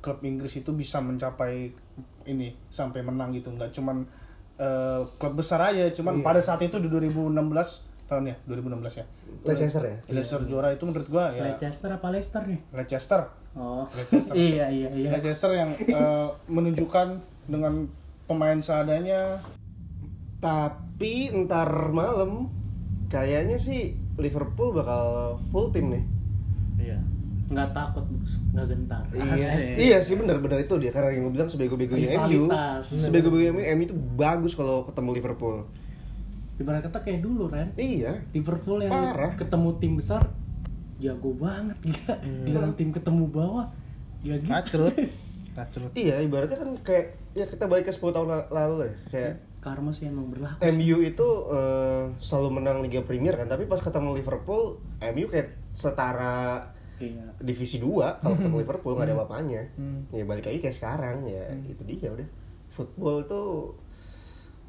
klub 0.03 0.19
Inggris 0.21 0.53
itu 0.53 0.75
bisa 0.75 0.99
mencapai 0.99 1.71
ini 2.25 2.53
sampai 2.69 3.01
menang 3.01 3.31
gitu 3.33 3.49
nggak 3.49 3.71
cuman 3.71 4.03
eh, 4.59 5.01
klub 5.17 5.35
besar 5.35 5.63
aja 5.65 5.89
cuman 5.95 6.21
pada 6.21 6.43
saat 6.43 6.61
itu 6.61 6.77
di 6.77 6.91
2016 6.91 7.33
tahun 8.05 8.25
ya 8.29 8.37
2016 8.45 9.01
ya 9.01 9.05
Leicester 9.43 9.83
ya? 9.83 9.97
Leicester 10.11 10.43
juara 10.45 10.69
itu 10.71 10.85
menurut 10.85 11.09
gua 11.09 11.33
ya 11.33 11.49
Leicester 11.49 11.89
apa 11.89 12.11
Leicester 12.11 12.43
nih? 12.45 12.61
Leicester 12.71 13.23
Oh, 13.53 13.85
Leicester. 13.93 14.33
iya 14.49 14.65
iya 14.69 14.89
iya. 14.91 15.09
Leicester 15.13 15.53
yang 15.53 15.77
eh, 15.77 16.29
menunjukkan 16.49 17.09
dengan 17.47 17.85
pemain 18.25 18.57
seadanya 18.59 19.45
Tapi 20.41 21.31
ntar 21.45 21.69
malam 21.93 22.49
kayaknya 23.07 23.61
sih 23.61 23.93
Liverpool 24.17 24.73
bakal 24.73 25.37
full 25.49 25.69
tim 25.69 25.93
nih. 25.93 26.05
iya 26.81 26.99
Nggak 27.53 27.71
takut, 27.71 28.05
Bos. 28.09 28.33
nggak 28.51 28.67
gentar. 28.67 29.03
Iya, 29.13 29.49
iya 29.77 29.99
sih 30.01 30.17
benar-benar 30.17 30.59
itu 30.59 30.75
dia 30.77 30.89
karena 30.89 31.13
yang 31.13 31.29
gue 31.29 31.35
bilang 31.37 31.47
sebego-begonya 31.47 32.09
MU. 32.25 32.49
Sebego-begonya 32.81 33.53
MU, 33.53 33.63
MU 33.63 33.83
itu 33.85 33.97
bagus 34.17 34.53
kalau 34.53 34.83
ketemu 34.83 35.11
Liverpool. 35.15 35.57
Ibarat 36.57 36.85
kata 36.85 36.99
kayak 37.01 37.21
dulu, 37.21 37.49
Ren. 37.49 37.73
Iya. 37.75 38.25
Liverpool 38.31 38.81
yang 38.81 38.93
Parah. 38.93 39.33
ketemu 39.35 39.69
tim 39.77 39.93
besar 39.95 40.33
jago 40.97 41.35
banget 41.35 41.77
gila. 41.83 42.15
Dengan 42.41 42.71
tim 42.73 42.91
ketemu 42.91 43.25
bawah 43.27 43.67
ya 44.23 44.39
gitu. 44.39 44.55
kacrut 44.55 44.95
kacrut 45.53 45.91
Iya, 45.99 46.23
ibaratnya 46.23 46.55
kan 46.55 46.71
kayak 46.81 47.07
ya 47.35 47.45
kita 47.45 47.67
balik 47.67 47.85
ke 47.85 47.93
10 47.93 48.15
tahun 48.15 48.29
la- 48.29 48.49
lalu 48.49 48.87
ya. 48.87 48.95
Kayak 49.11 49.35
Karma 49.59 49.91
sih 49.91 50.07
emang 50.07 50.27
berlaku. 50.27 50.59
MU 50.71 50.97
itu 51.01 51.29
eh, 51.51 52.05
selalu 52.19 52.49
menang 52.59 52.83
Liga 52.83 53.03
Premier 53.03 53.35
kan, 53.35 53.47
tapi 53.47 53.67
pas 53.67 53.79
ketemu 53.79 54.15
Liverpool, 54.15 54.79
MU 55.01 55.27
kayak 55.27 55.55
setara 55.71 56.67
Iya. 57.03 57.27
divisi 57.43 57.83
2 57.83 58.23
kalau 58.23 58.35
ketemu 58.39 58.57
Liverpool 58.63 58.95
nggak 58.95 59.07
ada 59.11 59.15
apa-apanya. 59.19 59.63
Ya 60.15 60.23
balik 60.23 60.47
lagi 60.47 60.59
kayak 60.63 60.77
sekarang 60.79 61.27
ya, 61.27 61.43
itu 61.67 61.83
dia 61.83 62.09
udah. 62.15 62.29
Football 62.71 63.27
tuh 63.27 63.75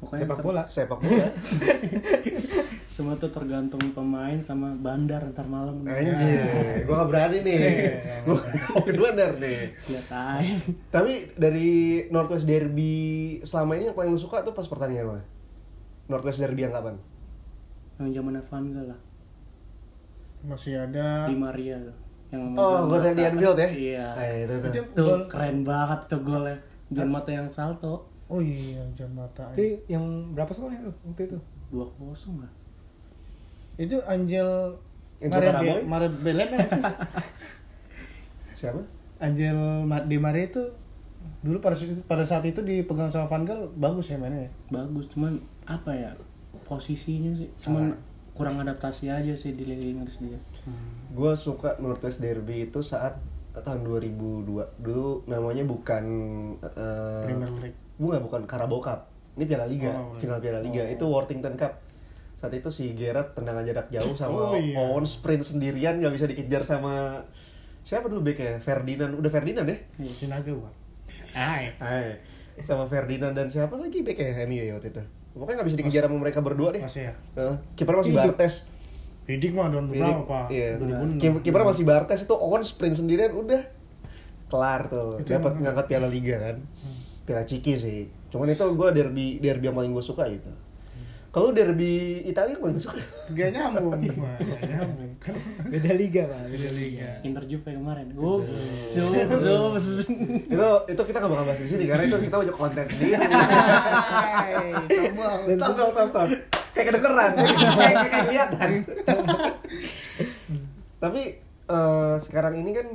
Pokoknya 0.04 0.26
Sepak 0.26 0.38
bola. 0.44 0.62
sepak 0.68 0.98
bola. 1.00 1.26
semua 2.94 3.18
tuh 3.18 3.26
tergantung 3.26 3.80
pemain 3.90 4.38
sama 4.38 4.70
bandar 4.76 5.24
ntar 5.32 5.48
malam. 5.48 5.82
Anjir, 5.82 6.84
gua 6.86 7.02
gak 7.02 7.08
berani 7.10 7.38
nih. 7.42 7.58
Gua 8.22 8.82
kedua 8.84 9.08
dar 9.16 9.34
nih. 9.40 9.72
Lihat 9.88 10.08
aja. 10.12 10.54
Tapi 10.92 11.34
dari 11.34 11.70
Northwest 12.06 12.46
Derby 12.46 12.94
selama 13.42 13.80
ini 13.80 13.90
yang 13.90 13.96
paling 13.96 14.14
suka 14.14 14.44
tuh 14.44 14.52
pas 14.52 14.68
pertandingan 14.68 15.16
mana? 15.16 15.24
Northwest 16.06 16.38
Derby 16.38 16.68
yang 16.68 16.74
kapan? 16.74 17.00
Yang 17.98 18.20
zaman 18.20 18.38
Van 18.38 18.64
Gaal 18.70 18.86
lah. 18.92 19.00
masih 20.44 20.76
ada 20.76 21.24
Di 21.24 21.32
Maria 21.32 21.80
tuh. 21.80 21.96
Yang 22.28 22.42
Oh, 22.54 22.78
gol 22.84 23.00
yang 23.00 23.14
di. 23.14 23.24
Anfield 23.24 23.56
ya? 23.56 23.68
Iya. 23.68 24.06
Ah, 24.10 24.26
itu 24.26 24.54
itu 24.72 24.80
gol 24.96 25.22
keren 25.26 25.58
banget 25.62 26.00
tuh 26.06 26.20
golnya. 26.20 26.56
John 26.88 27.10
Mata 27.10 27.30
yang 27.30 27.48
salto. 27.48 28.06
oh 28.24 28.40
iya 28.40 28.80
jam 28.92 29.12
mata 29.12 29.44
Itu 29.52 29.60
yang 29.84 30.00
berapa 30.32 30.48
skornya 30.48 30.80
tuh 30.80 30.94
waktu 31.04 31.28
itu? 31.28 31.38
2-0 31.68 32.40
lah. 32.40 32.48
itu 33.76 33.96
Angel 34.06 34.48
Angel 35.20 35.28
Mare 35.34 35.46
Karaboy? 35.46 35.68
Be- 35.76 35.84
Mare 35.84 36.08
Belen 36.08 36.48
sih? 36.64 36.82
Siapa? 38.58 38.80
Angel 39.18 39.58
Di 40.06 40.16
Mare 40.16 40.40
itu 40.46 40.62
dulu 41.40 41.58
pada 41.58 41.76
saat 41.76 41.90
itu, 41.90 42.00
pada 42.02 42.24
saat 42.24 42.44
itu 42.44 42.60
dipegang 42.60 43.08
sama 43.08 43.28
Van 43.28 43.44
Gaal 43.44 43.68
bagus 43.76 44.08
ya 44.08 44.16
mainnya 44.16 44.44
ya? 44.44 44.50
Bagus 44.70 45.04
cuman 45.08 45.36
apa 45.64 45.92
ya 45.92 46.10
posisinya 46.64 47.28
sih 47.30 47.48
cuman 47.58 47.92
kurang 48.34 48.58
adaptasi 48.58 49.08
aja 49.08 49.32
sih 49.32 49.54
di 49.54 49.62
Liga 49.62 49.86
Inggris 49.88 50.18
dia. 50.18 50.38
Gue 51.08 51.32
suka 51.34 51.78
Northwest 51.78 52.18
Derby 52.18 52.66
itu 52.66 52.82
saat 52.82 53.16
tahun 53.54 53.86
2002 53.86 54.44
dulu 54.76 55.22
namanya 55.24 55.62
bukan 55.62 56.04
eh, 56.58 57.22
Premier 57.22 57.50
League. 57.62 57.78
bukan 57.96 58.20
bukan 58.20 58.40
Carabao 58.44 58.78
Cup. 58.78 59.06
Ini 59.34 59.44
Piala 59.44 59.66
Liga 59.66 59.90
Oh, 59.92 60.14
final 60.14 60.38
Piala 60.38 60.58
Liga. 60.58 60.82
Itu 60.84 61.06
Worthington 61.06 61.54
Cup. 61.54 61.78
Saat 62.34 62.50
itu 62.52 62.66
si 62.68 62.92
Gerrard 62.92 63.32
tendangan 63.32 63.62
jarak 63.62 63.86
jauh 63.88 64.10
sama 64.12 64.50
Oh, 64.50 64.54
iya. 64.54 64.82
Owen 64.84 65.06
sprint 65.06 65.46
sendirian 65.46 65.96
nggak 65.96 66.12
bisa 66.12 66.26
dikejar 66.26 66.62
sama 66.62 67.22
siapa 67.80 68.06
dulu 68.06 68.26
backnya? 68.26 68.58
Ferdinand. 68.58 69.14
Udah 69.14 69.30
Ferdinand 69.30 69.62
deh 69.64 69.78
Sinaga 70.04 70.50
bukan 70.50 70.74
Hai. 71.30 71.70
Hai. 71.78 72.18
sama 72.56 72.86
Ferdinand 72.86 73.30
dan 73.32 73.46
siapa 73.46 73.74
lagi 73.74 74.02
backnya? 74.02 74.42
MU 74.44 74.58
ya 74.60 74.74
waktu 74.74 74.90
itu 74.90 75.02
pokoknya 75.34 75.56
nggak 75.58 75.68
bisa 75.68 75.78
dikejar 75.78 76.02
sama 76.06 76.16
mereka 76.16 76.38
berdua 76.40 76.70
deh 76.70 76.82
masih 76.82 77.10
ya 77.10 77.14
Heeh. 77.34 77.54
kiper 77.74 77.94
masih 77.94 78.12
Hidup. 78.14 78.24
Bartes 78.32 78.54
Didik 79.24 79.56
mah 79.56 79.72
Jadi, 79.72 79.96
berapa 79.96 80.52
Iya. 80.52 80.76
2006. 80.76 81.40
Kiper 81.40 81.64
masih 81.64 81.84
Bartes 81.88 82.28
itu 82.28 82.34
Owen 82.36 82.60
sprint 82.60 82.92
sendirian 82.92 83.32
udah 83.32 83.64
kelar 84.52 84.92
tuh. 84.92 85.16
Itu 85.16 85.32
Dapat 85.32 85.56
ngangkat 85.56 85.86
Piala 85.88 86.12
Liga 86.12 86.36
kan. 86.36 86.56
Piala 87.24 87.48
Ciki 87.48 87.72
sih. 87.72 88.00
Cuman 88.28 88.52
itu 88.52 88.60
gue 88.60 88.88
derby 88.92 89.40
derby 89.40 89.64
yang 89.64 89.76
paling 89.80 89.96
gue 89.96 90.04
suka 90.04 90.28
itu. 90.28 90.52
Kalau 91.34 91.50
derby 91.50 92.22
Italia 92.22 92.54
paling 92.54 92.78
suka. 92.78 93.02
Gak 93.34 93.50
nyambung 93.50 93.98
gak 94.06 94.62
nyambung 94.70 95.18
kan 95.18 95.34
Beda 95.66 95.90
liga, 95.98 96.30
Pak. 96.30 96.46
Beda 96.46 96.70
Liga 96.78 97.10
Inter 97.26 97.44
Juve 97.50 97.74
kemarin. 97.74 98.14
Ups, 98.14 98.94
ups. 99.02 99.86
itu 100.46 100.68
itu 100.94 101.02
kita 101.02 101.16
gak 101.18 101.30
bakal 101.34 101.44
bahas 101.50 101.58
di 101.58 101.66
sini 101.66 101.90
karena 101.90 102.06
itu 102.06 102.16
kita 102.22 102.36
udah 102.38 102.54
konten 102.54 102.86
sendiri. 102.86 103.18
Tos 105.58 105.74
tos 105.74 105.90
tos 105.90 106.10
tos. 106.14 106.30
Kayak 106.70 106.86
kedengeran, 106.94 107.30
kayak 107.34 107.94
kayak 108.06 108.24
kelihatan. 108.30 108.70
Tapi 111.02 111.22
eh, 111.66 112.14
sekarang 112.22 112.54
ini 112.62 112.70
kan 112.78 112.86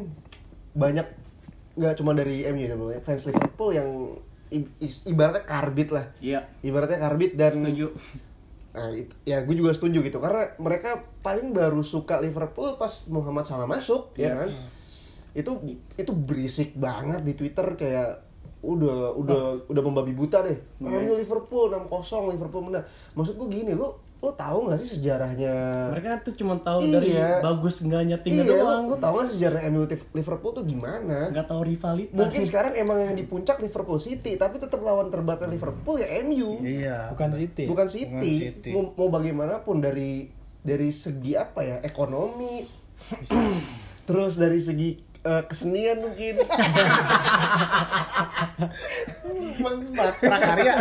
banyak 0.79 1.08
nggak 1.79 1.96
cuma 1.96 2.12
dari 2.12 2.43
MU 2.51 2.63
ya, 2.63 2.75
banyak 2.75 3.03
fans 3.03 3.24
Liverpool 3.27 3.72
yang 3.72 3.89
ibaratnya 5.08 5.43
karbit 5.48 5.89
lah. 5.96 6.05
Iya, 6.19 6.43
Ibaratnya 6.60 7.00
karbit 7.00 7.36
dan 7.39 7.53
setuju. 7.55 7.96
Nah, 8.69 8.89
it- 8.91 9.09
ya 9.23 9.41
gue 9.41 9.53
juga 9.53 9.71
setuju 9.71 9.99
gitu 9.99 10.17
karena 10.17 10.45
mereka 10.55 10.89
paling 11.19 11.49
baru 11.49 11.81
suka 11.81 12.17
Liverpool 12.17 12.75
pas 12.75 13.05
Muhammad 13.07 13.43
Salah 13.43 13.65
masuk 13.65 14.13
ya 14.13 14.29
Iya. 14.29 14.35
kan. 14.39 14.49
itu 15.31 15.51
itu 15.95 16.11
berisik 16.11 16.73
banget 16.75 17.21
di 17.21 17.33
Twitter 17.33 17.65
kayak 17.73 18.25
udah 18.59 19.13
udah 19.15 19.41
udah 19.65 19.81
membabi 19.81 20.11
buta 20.11 20.41
deh. 20.41 20.57
MU 20.79 21.13
Liverpool 21.13 21.69
6-0 21.69 21.88
Liverpool 22.27 22.61
menang. 22.61 22.83
Maksud 23.13 23.38
gue 23.38 23.47
gini, 23.47 23.71
lu 23.71 23.88
lu 24.19 24.35
tahu 24.35 24.67
nggak 24.67 24.79
sih 24.83 24.99
sejarahnya? 24.99 25.55
mereka 25.95 26.19
tuh 26.27 26.35
cuma 26.35 26.59
tahu 26.59 26.83
Iya. 26.83 26.91
dari 26.99 27.11
bagus 27.39 27.79
enggaknya 27.79 28.19
timnya 28.19 28.43
iya, 28.43 28.51
doang 28.51 28.83
lu, 28.83 28.91
lu 28.91 28.97
tahu 28.99 29.13
nggak 29.15 29.31
sejarah 29.31 29.59
MU 29.71 29.88
Liverpool 29.88 30.51
tuh 30.51 30.65
gimana? 30.67 31.31
nggak 31.31 31.47
tahu 31.47 31.61
rivalitas 31.63 32.11
Mungkin 32.19 32.41
sekarang 32.43 32.75
emang 32.75 32.99
yang 32.99 33.15
di 33.15 33.23
puncak 33.23 33.63
Liverpool 33.63 33.95
City, 33.95 34.35
tapi 34.35 34.59
tetap 34.59 34.83
lawan 34.83 35.07
terberatnya 35.07 35.47
Liverpool 35.47 36.03
ya 36.03 36.19
MU. 36.27 36.59
Iya. 36.59 37.15
bukan 37.15 37.31
City? 37.31 37.63
Bukan 37.63 37.88
City. 37.88 38.11
Bukan 38.11 38.27
City. 38.27 38.69
Mau, 38.75 38.91
mau 38.91 39.07
bagaimanapun 39.07 39.79
dari 39.79 40.27
dari 40.59 40.91
segi 40.91 41.39
apa 41.39 41.63
ya? 41.63 41.77
Ekonomi. 41.79 42.67
Terus 44.07 44.35
dari 44.35 44.59
segi 44.59 44.99
eh, 45.23 45.43
kesenian 45.47 46.03
mungkin. 46.03 46.43
prakarya. 50.19 50.73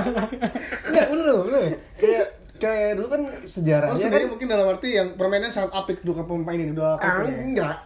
Enggak, 0.90 1.07
bener 1.07 1.25
loh, 1.30 1.42
bener. 1.47 1.78
Kayak 1.99 2.38
kayak 2.59 2.93
dulu 2.95 3.09
kan 3.09 3.23
sejarahnya 3.41 3.95
Oh, 3.97 4.11
kan 4.11 4.23
mungkin 4.29 4.47
dalam 4.47 4.67
arti 4.69 4.88
yang 4.93 5.15
permainnya 5.15 5.49
sangat 5.49 5.73
apik 5.73 6.03
dua 6.03 6.21
pemain 6.21 6.55
ini, 6.55 6.71
dua 6.71 6.95
Ah, 6.95 7.23
ini. 7.23 7.55
enggak. 7.55 7.77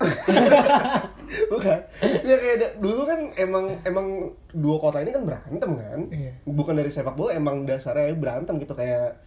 Bukan. 1.52 1.78
Ya 2.22 2.36
kayak 2.36 2.56
dulu 2.76 3.02
kan 3.04 3.20
emang 3.34 3.64
emang 3.82 4.06
dua 4.50 4.76
kota 4.78 4.98
ini 4.98 5.10
kan 5.10 5.22
berantem 5.22 5.70
kan. 5.72 6.00
Iya. 6.08 6.32
Bukan 6.42 6.74
dari 6.74 6.88
sepak 6.88 7.12
bola 7.12 7.32
emang 7.32 7.62
dasarnya 7.62 8.12
berantem 8.12 8.56
gitu 8.56 8.72
kayak 8.72 9.20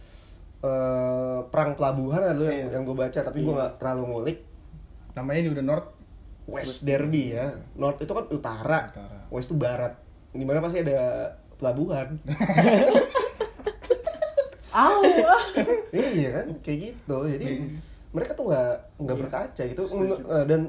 eh, 0.60 1.38
perang 1.46 1.74
pelabuhan 1.74 2.22
ada 2.24 2.46
yang 2.46 2.70
yang 2.70 2.82
gue 2.82 2.94
baca 2.94 3.18
tapi 3.18 3.40
gue 3.40 3.52
nggak 3.52 3.78
terlalu 3.78 4.02
ngulik. 4.06 4.38
Namanya 5.12 5.42
juga 5.44 5.62
North. 5.62 5.88
West 6.46 6.86
Derby 6.86 7.34
ya. 7.34 7.50
North 7.74 7.98
itu 7.98 8.12
kan 8.12 8.30
utara, 8.30 8.94
Utara. 8.94 9.18
West 9.28 9.50
itu 9.50 9.58
barat. 9.58 9.98
Di 10.30 10.46
mana 10.46 10.62
pasti 10.62 10.78
ada 10.78 11.26
pelabuhan. 11.58 12.14
Au, 14.76 15.00
ah. 15.00 15.42
iya 15.96 16.28
kan, 16.36 16.46
kayak 16.60 16.78
gitu. 16.84 17.16
Jadi 17.26 17.48
mereka 18.12 18.32
tuh 18.32 18.44
nggak 18.46 18.72
nggak 18.98 19.16
berkaca 19.18 19.62
gitu 19.64 19.82
eh, 19.88 20.44
dan 20.44 20.60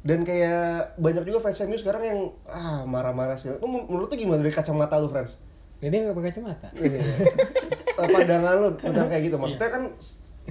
dan 0.00 0.24
kayak 0.24 0.96
banyak 0.96 1.22
juga 1.22 1.38
fans 1.40 1.60
MU 1.62 1.76
sekarang 1.76 2.02
yang 2.02 2.20
ah 2.46 2.82
marah-marah 2.82 3.38
segala. 3.38 3.60
Lu 3.60 3.70
menurut 3.70 4.08
lu 4.08 4.16
gimana 4.16 4.40
dari 4.40 4.50
kacamata 4.50 4.96
lu, 4.96 5.06
friends? 5.06 5.38
ini 5.80 5.96
nggak 6.04 6.12
pakai 6.12 6.28
kacamata 6.28 6.68
Iya. 6.74 7.00
Eh, 8.00 8.08
pandangan 8.08 8.54
lu 8.56 8.68
tentang 8.74 9.06
kayak 9.06 9.28
gitu. 9.28 9.36
Maksudnya 9.36 9.68
kan 9.68 9.82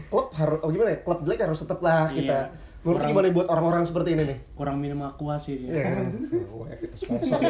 klub 0.06 0.30
harus 0.34 0.62
oh 0.62 0.70
gimana 0.70 0.94
ya? 0.94 1.02
Klub 1.02 1.26
jelek 1.26 1.42
harus 1.42 1.58
tetap 1.60 1.82
lah 1.82 2.06
kita. 2.08 2.46
Iya. 2.46 2.54
Menurut 2.80 3.02
Orang- 3.02 3.10
gimana 3.10 3.26
buat 3.34 3.48
orang-orang 3.50 3.84
seperti 3.84 4.10
ini 4.14 4.24
nih? 4.24 4.38
kurang 4.54 4.78
minum 4.78 5.02
aqua 5.02 5.36
sih 5.36 5.58
Iya 5.58 5.74
dia. 5.74 5.84
kan? 5.84 6.06
Wah, 6.54 6.70
kita 6.72 6.96
sponsor. 6.96 7.40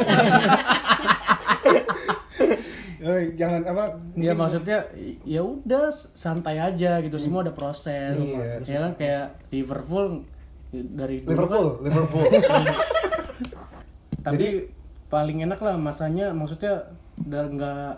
Eh, 3.00 3.32
jangan 3.32 3.64
apa? 3.64 3.96
Ya 4.12 4.36
maksudnya 4.36 4.84
ya 5.24 5.40
udah 5.40 5.88
santai 5.92 6.60
aja 6.60 7.00
gitu 7.00 7.16
semua 7.16 7.40
ada 7.40 7.52
proses. 7.56 8.20
Iya. 8.20 8.60
Ya 8.68 8.78
kan 8.84 8.92
kayak 9.00 9.26
Liverpool 9.48 10.28
dari 10.70 11.24
dulu 11.24 11.32
Liverpool, 11.32 11.66
kan, 11.80 11.84
Liverpool. 11.88 12.26
tapi 14.26 14.68
paling 15.08 15.48
enak 15.48 15.58
lah 15.58 15.74
masanya 15.80 16.30
maksudnya 16.30 16.92
udah 17.24 17.44
nggak 17.50 17.92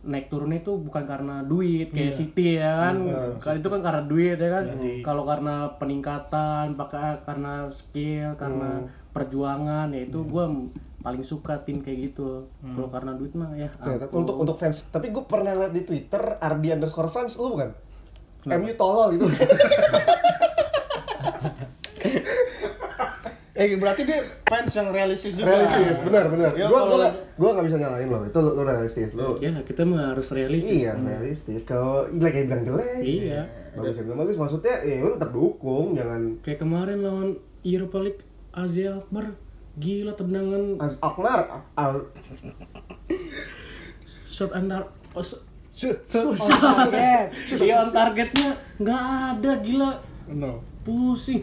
naik 0.00 0.32
turun 0.32 0.56
itu 0.56 0.72
bukan 0.80 1.04
karena 1.04 1.44
duit 1.44 1.92
kayak 1.92 2.16
City 2.16 2.56
ya 2.56 2.88
kan 2.88 3.04
Kalau 3.36 3.56
itu 3.60 3.68
kan 3.68 3.80
karena 3.84 4.02
duit 4.08 4.38
ya 4.40 4.48
kan 4.48 4.64
kalau 5.04 5.28
karena 5.28 5.68
peningkatan 5.76 6.72
pakai 6.72 7.20
karena 7.28 7.68
skill 7.68 8.32
karena 8.40 8.88
perjuangan 9.12 9.92
ya 9.92 10.08
itu 10.08 10.24
gue 10.24 10.44
paling 11.00 11.22
suka 11.22 11.56
tim 11.58 11.80
kayak 11.80 12.12
gitu 12.12 12.44
kalau 12.62 12.88
karena 12.88 13.12
duit 13.12 13.32
mah 13.32 13.50
ya 13.52 13.72
Nah, 13.78 13.96
ampun. 13.96 14.20
untuk 14.20 14.36
untuk 14.38 14.56
fans. 14.56 14.84
Tapi 14.86 15.08
gue 15.08 15.24
pernah 15.24 15.52
lihat 15.54 15.72
di 15.72 15.82
Twitter 15.82 16.20
Ardi 16.36 16.68
underscore 16.70 17.08
fans 17.08 17.34
lu 17.34 17.54
bukan? 17.54 17.72
MU 18.46 18.72
tolol 18.74 19.12
gitu. 19.12 19.26
Eh 23.52 23.76
berarti 23.76 24.08
dia 24.08 24.16
fans 24.42 24.72
yang 24.72 24.88
realistis 24.88 25.36
juga. 25.36 25.52
realistis, 25.52 26.00
benar 26.00 26.32
benar. 26.32 26.56
Ya, 26.56 26.64
Gua 26.64 26.80
kalau 26.80 26.96
gua 26.96 27.08
gua 27.36 27.50
gak 27.60 27.66
bisa 27.68 27.76
nyalain 27.76 28.08
lo. 28.08 28.24
Itu 28.24 28.38
lu, 28.40 28.50
lu 28.56 28.62
realistis. 28.64 29.12
Lu 29.12 29.36
ya 29.36 29.52
lah, 29.52 29.60
kita 29.60 29.84
mah 29.84 30.16
harus 30.16 30.32
realistis 30.32 30.80
iya 30.80 30.96
realistis. 30.96 31.60
Kalau 31.68 32.08
jelek 32.08 32.32
kayak 32.32 32.46
bilang 32.48 32.64
jelek. 32.64 33.02
Iya. 33.04 33.40
Bagus 33.76 34.00
ya 34.00 34.04
bagus. 34.08 34.36
Maksudnya 34.40 34.74
ya 34.80 35.04
lu 35.04 35.12
tetap 35.12 35.30
dukung, 35.30 35.92
jangan 35.92 36.40
kayak 36.40 36.56
kemarin 36.56 37.04
lawan 37.04 37.28
Europa 37.60 37.98
League 38.00 38.22
Asia 38.50 38.96
Akbar 38.96 39.36
gila 39.80 40.12
tendangan 40.12 40.76
As 40.78 41.00
Aknar 41.00 41.48
al 41.74 42.04
shot 44.28 44.52
antar 44.52 44.86
oh, 45.12 45.20
s- 45.20 45.40
Shoot 45.72 45.96
on 46.12 46.36
target. 46.36 47.32
Iya 47.64 47.74
on 47.80 47.90
targetnya 47.90 48.52
nggak 48.76 49.02
ada 49.32 49.52
gila 49.58 49.90
No. 50.30 50.60
pusing 50.80 51.40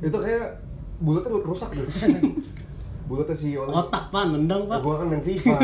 itu 0.00 0.16
kayak 0.16 0.56
bulatnya 0.96 1.36
rusak 1.38 1.68
gitu. 1.70 1.86
Bulatnya 3.06 3.36
si 3.36 3.54
Oli. 3.54 3.70
kotak 3.70 4.10
pak 4.10 4.24
nendang 4.32 4.66
pak 4.66 4.82
Gua 4.82 4.98
kan 4.98 5.06
main 5.06 5.22
FIFA. 5.22 5.58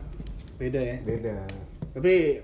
Beda 0.60 0.80
ya. 0.80 0.96
Beda. 1.00 1.36
Tapi 1.92 2.40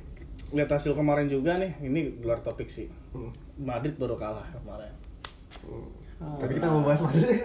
lihat 0.49 0.71
hasil 0.71 0.97
kemarin 0.97 1.29
juga 1.29 1.57
nih, 1.57 1.77
ini 1.83 2.25
luar 2.25 2.41
topik 2.41 2.65
sih. 2.67 2.89
Hmm. 3.13 3.29
Madrid 3.61 3.97
baru 3.97 4.17
kalah 4.17 4.49
kemarin. 4.49 4.93
Tapi 6.19 6.53
kita 6.57 6.67
mau 6.67 6.81
bahas 6.83 7.05
deh? 7.05 7.41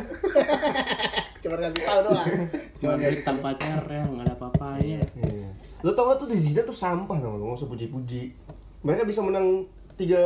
Cuma 1.44 1.56
kasih 1.60 1.84
tahu 1.84 2.00
doang. 2.08 2.28
cuma 2.80 2.92
Madrid 2.96 3.22
tanpa 3.22 3.50
cara 3.54 4.00
nggak 4.02 4.24
ada 4.24 4.34
apa-apanya 4.34 5.00
Iya. 5.14 5.50
Lo 5.84 5.92
tau 5.92 6.08
gak 6.08 6.18
tuh 6.18 6.28
di 6.28 6.38
Zidane 6.40 6.64
tuh 6.64 6.72
sampah 6.74 7.20
tau 7.20 7.30
gak? 7.30 7.38
Lo 7.38 7.46
nggak 7.46 7.60
usah 7.60 7.68
puji-puji. 7.68 8.32
Mereka 8.82 9.04
bisa 9.04 9.20
menang 9.20 9.68
tiga 9.94 10.24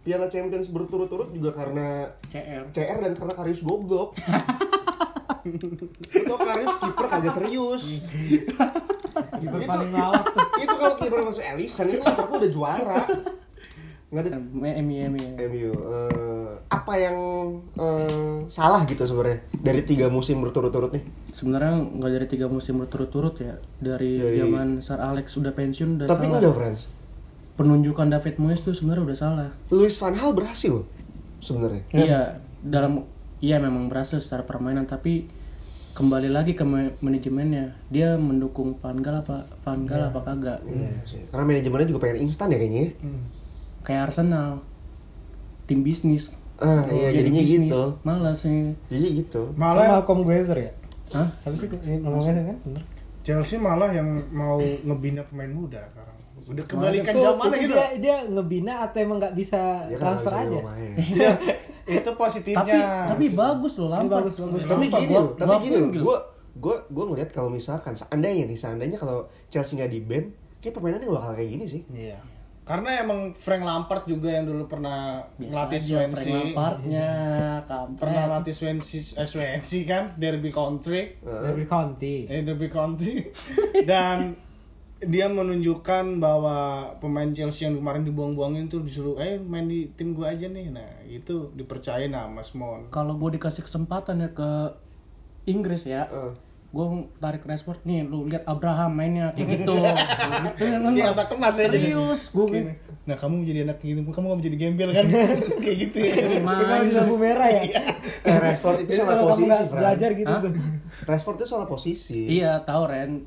Piala 0.00 0.30
Champions 0.30 0.70
berturut-turut 0.70 1.28
juga 1.28 1.50
karena 1.50 2.06
CR 2.30 2.70
CR 2.70 2.98
dan 3.00 3.12
karena 3.12 3.34
Karius 3.34 3.60
goblok. 3.60 4.14
Lo 6.14 6.32
tau 6.32 6.38
Karius 6.40 6.74
kiper 6.76 7.06
kagak 7.08 7.34
serius. 7.34 7.84
Kiper 9.16 9.58
Itu- 9.58 9.66
paling 9.66 9.90
tuh. 9.90 10.12
itu 10.56 10.74
kalau 10.76 10.94
kiper 10.96 11.20
masuk 11.20 11.42
Alisson 11.42 11.86
itu 11.88 11.98
Liverpool 11.98 12.38
udah 12.38 12.52
juara. 12.52 13.00
Nggak 14.06 14.22
ada 14.22 14.38
Emi 14.72 15.02
Emi 15.02 15.18
MU. 15.36 15.70
eh, 15.74 16.52
apa 16.68 16.92
yang 16.94 17.16
eh, 17.74 18.38
salah 18.46 18.86
gitu 18.86 19.02
sebenarnya 19.02 19.42
dari 19.56 19.82
tiga 19.82 20.06
musim 20.06 20.38
berturut-turut 20.38 20.90
nih? 20.90 21.02
sebenarnya 21.32 21.74
nggak 21.92 22.12
dari 22.12 22.26
tiga 22.26 22.46
musim 22.46 22.78
berturut-turut 22.78 23.34
ya 23.36 23.58
dari, 23.76 24.16
Dari- 24.16 24.38
zaman 24.38 24.80
Sir 24.80 24.96
Alex 24.96 25.34
udah 25.34 25.52
pensiun 25.52 25.98
udah 25.98 26.06
Tapi 26.06 26.22
salah 26.22 26.38
enggak, 26.38 26.54
friends. 26.54 26.82
penunjukan 27.56 28.06
David 28.08 28.34
Moyes 28.36 28.62
tuh 28.62 28.72
sebenarnya 28.72 29.04
udah 29.04 29.18
salah 29.18 29.48
Luis 29.68 29.96
van 29.96 30.14
Gaal 30.14 30.32
berhasil 30.32 30.74
sebenarnya. 31.38 31.82
Iya, 31.90 32.20
dalam 32.60 33.04
iya 33.38 33.58
memang 33.58 33.86
berhasil 33.86 34.16
secara 34.16 34.42
permainan 34.42 34.84
tapi 34.84 35.26
kembali 35.92 36.28
lagi 36.28 36.52
ke 36.52 36.62
ma- 36.62 36.94
manajemennya. 36.98 37.74
Dia 37.86 38.14
mendukung 38.14 38.76
Van 38.76 38.96
Gaal 38.96 39.20
apa 39.20 39.44
Van 39.60 39.82
Gaal 39.82 40.08
apa 40.08 40.20
kagak. 40.22 40.60
Iya 40.62 40.92
sih. 41.02 41.20
Karena 41.26 41.44
manajemennya 41.46 41.88
juga 41.88 42.00
pengen 42.02 42.22
instan 42.22 42.48
ya 42.48 42.56
kayaknya. 42.56 42.82
ya. 42.82 42.92
Kayak 43.86 44.10
Arsenal. 44.10 44.60
Tim 45.64 45.80
bisnis. 45.80 46.34
Ah, 46.56 46.88
iya, 46.88 47.12
jadi 47.12 47.28
jadinya 47.28 47.42
bisnis, 47.42 47.68
gitu. 47.68 47.82
Malas 48.02 48.38
nih. 48.42 48.66
Jadi 48.88 49.06
gitu. 49.18 49.42
Sama 49.50 49.60
Malah 49.62 49.86
Malcolm 49.94 50.20
Glazer 50.22 50.58
ya? 50.58 50.72
Hah? 51.12 51.28
Apa 51.38 51.54
sih 51.54 51.68
ini 51.68 51.96
ngomongnya 52.00 52.42
kan? 52.44 52.56
Bener. 52.62 52.82
Chelsea 53.20 53.56
malah 53.56 53.90
yang 53.90 54.06
mau 54.30 54.56
ngebina 54.58 55.22
pemain 55.22 55.50
muda 55.50 55.82
sekarang. 55.86 56.14
Udah 56.46 56.64
kebalikan 56.64 57.10
Itu- 57.10 57.22
zamannya 57.24 57.56
itu 57.56 57.64
gitu. 57.64 57.74
Dia, 57.74 57.88
dia 57.96 58.16
ngebina 58.24 58.74
atau 58.80 58.98
emang 59.00 59.18
nggak 59.18 59.34
bisa 59.34 59.60
Ya 59.84 59.96
kan 59.96 60.02
transfer 60.14 60.32
bisa 60.32 60.42
aja? 60.44 60.58
main. 60.60 60.92
Itu 61.98 62.10
positifnya. 62.14 62.62
Tapi 62.62 62.78
tapi 63.08 63.24
bagus 63.32 63.72
loh 63.76 63.88
Lampard. 63.88 64.10
bagus, 64.24 64.34
bagus. 64.36 64.62
tapi 64.64 64.86
gini 64.88 65.06
gua- 65.08 65.20
loh, 65.20 65.30
tapi 65.34 65.46
gua 65.48 65.58
gini 65.60 65.76
loh, 65.76 65.88
gitu. 65.88 66.02
gue 66.02 66.16
gue 66.56 66.76
gue 66.88 67.04
ngeliat 67.04 67.30
kalau 67.30 67.46
misalkan 67.48 67.92
seandainya 67.92 68.44
nih, 68.44 68.56
seandainya 68.56 68.96
kalau 68.96 69.18
Chelsea 69.46 69.74
nggak 69.74 69.90
di 69.90 70.00
ban, 70.00 70.24
kayak 70.58 70.72
permainannya 70.72 71.06
bakal 71.08 71.30
kayak 71.32 71.50
gini 71.50 71.64
sih. 71.64 71.82
Iya. 71.88 72.18
Karena 72.66 72.98
emang 72.98 73.30
Frank 73.30 73.62
Lampard 73.62 74.10
juga 74.10 74.26
yang 74.26 74.42
dulu 74.50 74.66
pernah 74.66 75.22
Biasa 75.38 75.50
melatih 75.54 75.78
aja, 75.78 75.94
Frank 75.94 76.12
Swansea. 76.18 76.34
Lampardnya, 76.34 77.10
kampret. 77.70 78.00
Pernah 78.02 78.22
melatih 78.26 78.54
Swansea, 78.58 79.00
eh, 79.22 79.28
Swansea 79.30 79.80
kan, 79.86 80.04
Derby 80.18 80.50
Country. 80.50 81.14
Derby 81.22 81.62
County. 81.62 82.26
Eh, 82.26 82.42
Derby 82.42 82.66
County. 82.66 83.22
Dan 83.90 84.34
dia 84.98 85.30
menunjukkan 85.30 86.18
bahwa 86.18 86.88
pemain 86.98 87.30
Chelsea 87.30 87.70
yang 87.70 87.78
kemarin 87.78 88.02
dibuang-buangin 88.02 88.66
tuh 88.66 88.82
disuruh, 88.82 89.20
eh 89.22 89.38
main 89.38 89.70
di 89.70 89.92
tim 89.94 90.10
gua 90.10 90.34
aja 90.34 90.50
nih. 90.50 90.72
Nah 90.72 91.06
itu 91.06 91.54
dipercaya 91.54 92.10
nah 92.10 92.26
Mas 92.26 92.50
Mon. 92.56 92.90
Kalau 92.90 93.14
gue 93.14 93.38
dikasih 93.38 93.62
kesempatan 93.62 94.26
ya 94.26 94.34
ke 94.34 94.74
Inggris 95.46 95.86
ya, 95.86 96.10
Eh. 96.10 96.32
Gue 96.76 96.86
tarik 97.16 97.42
Rashford 97.48 97.80
nih 97.88 98.04
lu 98.04 98.28
lihat 98.28 98.44
Abraham 98.44 98.92
mainnya 98.92 99.32
kayak 99.32 99.64
gitu 99.64 99.74
gitu 100.52 100.62
ya 100.68 100.76
kan 100.76 100.92
anak 100.92 101.26
kemas 101.32 101.54
serius 101.56 102.20
gue 102.36 102.46
Gini. 102.52 102.72
Nah 103.06 103.14
kamu 103.14 103.46
menjadi 103.46 103.60
anak 103.70 103.78
gini, 103.78 104.02
kamu 104.02 104.26
gak 104.34 104.38
menjadi 104.42 104.56
gembel 104.58 104.90
kan? 104.90 105.06
Kayak 105.62 105.76
gitu 105.78 105.98
ya. 106.02 106.14
Kita 106.42 106.74
di 106.82 106.90
lampu 106.90 107.14
merah 107.14 107.48
ya. 107.54 107.62
Eh, 108.26 108.38
Rashford 108.42 108.82
itu 108.82 108.98
Jadi 108.98 108.98
salah 108.98 109.14
kamu 109.14 109.30
posisi, 109.30 109.74
belajar 109.78 110.10
gitu. 110.18 110.26
Hah? 110.26 110.42
Rashford 111.06 111.36
itu 111.38 111.46
salah 111.46 111.66
posisi. 111.70 112.20
iya 112.26 112.58
tahu 112.66 112.82
Ren 112.90 113.22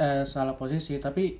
eh, 0.00 0.24
salah 0.24 0.56
posisi 0.56 0.96
tapi 0.96 1.36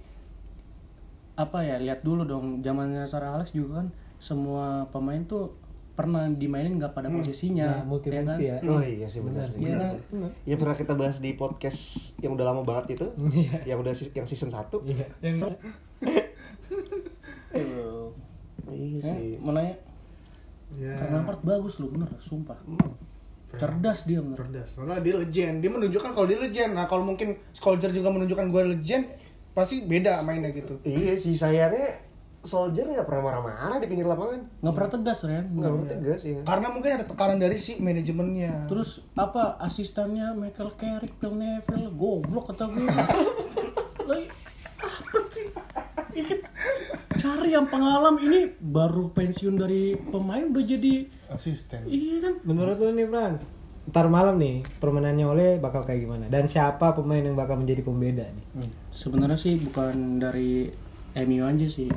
apa 1.40 1.64
ya 1.64 1.80
lihat 1.80 2.04
dulu 2.04 2.28
dong 2.28 2.60
zamannya 2.60 3.08
Sir 3.08 3.24
Alex 3.24 3.56
juga 3.56 3.80
kan 3.80 3.88
semua 4.20 4.84
pemain 4.92 5.24
tuh 5.24 5.56
pernah 5.98 6.30
dimainin 6.30 6.78
nggak 6.78 6.94
pada 6.94 7.10
posisinya 7.10 7.82
Nah, 7.82 7.90
multifungsi 7.90 8.42
ya. 8.46 8.62
Oh 8.62 8.78
iya 8.78 9.10
sih 9.10 9.18
benar. 9.18 9.50
Iya 9.52 9.74
benar. 9.74 9.98
kan? 9.98 10.30
Yang 10.46 10.58
pernah 10.62 10.76
kita 10.78 10.92
bahas 10.94 11.18
di 11.18 11.34
podcast 11.34 11.80
yang 12.18 12.38
udah 12.38 12.46
lama 12.46 12.62
banget 12.62 12.94
itu, 12.94 13.06
Iya. 13.34 13.74
yang 13.74 13.82
udah 13.82 13.90
yang 14.14 14.22
season 14.24 14.46
1. 14.48 14.78
Iya. 14.86 15.06
Yang 15.18 15.36
Iya 18.68 19.00
sih. 19.02 19.40
mau 19.40 19.50
nanya 19.50 19.74
ya. 20.76 20.92
karena 20.94 21.18
Lampard 21.18 21.40
bagus 21.40 21.80
loh 21.80 21.88
bener 21.88 22.06
sumpah 22.20 22.54
cerdas 23.50 24.04
dia 24.04 24.20
bener 24.20 24.36
cerdas. 24.36 24.68
Soalnya 24.70 25.00
dia 25.00 25.14
legend. 25.16 25.64
Dia 25.64 25.70
menunjukkan 25.72 26.10
kalau 26.12 26.28
dia 26.28 26.36
legend. 26.36 26.76
Nah 26.76 26.84
kalau 26.84 27.00
mungkin 27.02 27.32
Soldier 27.50 27.88
juga 27.88 28.12
menunjukkan 28.12 28.44
gue 28.46 28.62
legend, 28.76 29.08
pasti 29.50 29.82
beda 29.82 30.20
mainnya 30.20 30.52
gitu. 30.52 30.76
Iya 30.84 31.16
sih 31.16 31.32
sayangnya 31.32 31.96
Soldier 32.38 32.86
nggak 32.86 33.02
pernah 33.02 33.22
marah-marah 33.24 33.76
di 33.76 33.86
pinggir 33.86 34.06
lapangan. 34.06 34.40
nggak 34.58 34.72
pernah 34.72 34.90
tegas 34.90 35.18
Ren 35.22 35.44
Nggak 35.50 35.70
pernah 35.70 35.88
tegas 35.90 36.20
ya. 36.22 36.40
Karena 36.42 36.66
mungkin 36.70 36.90
ada 36.94 37.04
tekanan 37.04 37.38
dari 37.38 37.58
si 37.58 37.72
manajemennya. 37.76 38.66
Terus 38.66 39.02
apa 39.12 39.58
asistennya 39.58 40.32
Michael 40.32 40.72
Carrick, 40.74 41.14
Phil 41.16 41.34
Neville, 41.34 41.90
goblok 41.90 42.48
kata 42.48 42.64
gue. 42.68 42.86
Lagi 44.04 44.26
apa 44.86 45.18
sih? 45.28 45.46
Ini 46.14 46.34
cari 47.12 47.50
yang 47.50 47.66
pengalaman 47.66 48.16
ini 48.20 48.40
baru 48.54 49.10
pensiun 49.10 49.54
dari 49.54 49.98
pemain 49.98 50.46
udah 50.46 50.64
jadi 50.64 50.94
asisten. 51.28 51.84
iya 51.84 52.22
kan 52.22 52.34
Menurut 52.42 52.78
lu 52.78 52.94
nih 52.94 53.06
Frans, 53.06 53.42
ntar 53.84 54.06
malam 54.06 54.38
nih 54.38 54.62
permainannya 54.78 55.26
oleh 55.26 55.48
bakal 55.58 55.82
kayak 55.82 56.06
gimana? 56.06 56.24
Dan 56.26 56.46
siapa 56.46 56.94
pemain 56.94 57.20
yang 57.20 57.34
bakal 57.34 57.58
menjadi 57.58 57.82
pembeda 57.82 58.24
nih? 58.24 58.70
sebenarnya 58.88 59.36
sih 59.36 59.58
bukan 59.58 60.18
dari 60.18 60.70
MU 61.18 61.42
aja 61.42 61.66
sih 61.66 61.90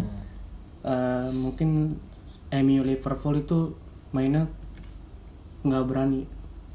Eh, 0.82 1.28
mungkin 1.32 2.00
MU 2.52 2.82
Liverpool 2.82 3.36
itu 3.38 3.78
mainnya 4.12 4.50
nggak 5.62 5.84
berani 5.86 6.26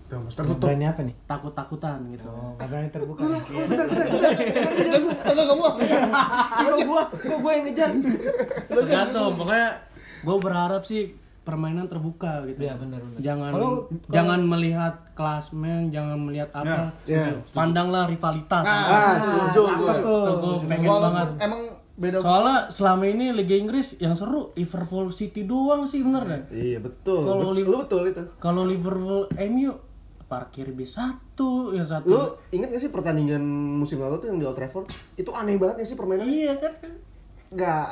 tertutup. 0.06 0.62
Berani 0.62 0.86
apa 0.86 1.00
nih? 1.02 1.14
takut-takutan 1.26 1.98
gitu 2.08 2.24
Oh, 2.24 2.54
berani 2.56 2.88
terbuka. 2.88 3.26
Kagak 5.18 5.44
kamu. 5.44 5.66
Kok 6.56 6.78
gua, 6.86 7.02
kok 7.10 7.38
gua 7.40 7.52
yang 7.52 7.64
ngejar? 7.66 7.90
tergantung 8.68 9.34
pokoknya 9.34 9.68
gue 10.18 10.36
berharap 10.38 10.82
sih 10.82 11.02
permainan 11.40 11.86
terbuka 11.86 12.42
gitu 12.44 12.58
Iya, 12.60 12.74
benar, 12.74 12.98
benar. 13.00 13.18
jangan 13.20 13.50
Kalau- 13.52 13.86
jangan 14.06 14.40
melihat 14.42 14.94
klasmen 15.14 15.94
jangan 15.94 16.18
melihat 16.20 16.50
apa 16.50 16.90
Ya, 17.04 17.22
pandanglah 17.50 18.06
rivalitas 18.06 18.66
Ah, 18.66 19.14
setuju 19.16 19.62
Walaupun 20.02 20.66
banget 20.66 21.28
Emang 21.38 21.62
beda 21.96 22.20
soalnya 22.20 22.68
selama 22.68 23.04
ini 23.04 23.32
Liga 23.32 23.52
Inggris 23.52 23.96
yang 23.96 24.12
seru 24.12 24.52
Liverpool 24.52 25.08
City 25.10 25.42
doang 25.42 25.84
sih 25.84 26.00
bener 26.00 26.22
kan 26.22 26.40
Iya 26.48 26.78
betul. 26.78 27.24
Kalau 27.24 27.50
betul, 27.50 27.76
betul 27.78 28.02
itu. 28.06 28.22
kalau 28.36 28.62
Liverpool 28.62 29.24
MU 29.42 29.72
parkir 30.22 30.68
bis 30.70 30.92
satu 30.92 31.70
ya 31.70 31.82
satu 31.82 32.06
Lu 32.06 32.20
inget 32.50 32.68
gak 32.68 32.80
sih 32.80 32.90
pertandingan 32.90 33.40
musim 33.72 33.96
lalu 33.96 34.18
tuh 34.18 34.28
yang 34.28 34.36
di 34.36 34.44
Old 34.44 34.54
Trafford? 34.54 34.90
Itu 35.14 35.30
aneh 35.30 35.56
banget 35.56 35.80
gak 35.80 35.88
sih 35.88 35.94
permainannya? 35.94 36.28
iya 36.28 36.52
kan 36.54 36.72
Gak 37.48 37.88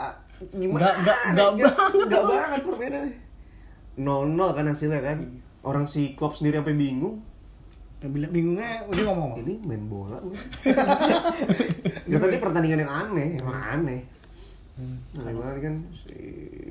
gimana? 0.50 0.78
Nggak- 0.82 0.96
nggak- 1.00 1.20
nggak 1.30 1.50
banget. 1.54 2.10
Gak 2.10 2.24
banget 2.24 2.60
permainannya. 2.62 3.16
0-0 3.94 4.34
kan 4.50 4.64
hasilnya 4.66 5.00
kan. 5.00 5.18
Orang 5.62 5.86
si 5.86 6.12
Klopp 6.12 6.34
sendiri 6.34 6.58
sampai 6.58 6.74
bingung. 6.74 7.22
Yang 8.04 8.12
bilang 8.12 8.30
bingungnya 8.36 8.70
dia 8.92 9.04
ngomong. 9.08 9.32
Ini 9.40 9.54
main 9.64 9.84
bola. 9.88 10.20
Gak 12.04 12.20
tadi 12.28 12.36
pertandingan 12.36 12.84
yang 12.84 12.92
aneh, 12.92 13.28
emang 13.40 13.56
aneh. 13.56 14.00
Aneh 15.16 15.32
banget 15.38 15.56
kan 15.70 15.74
si 15.94 16.18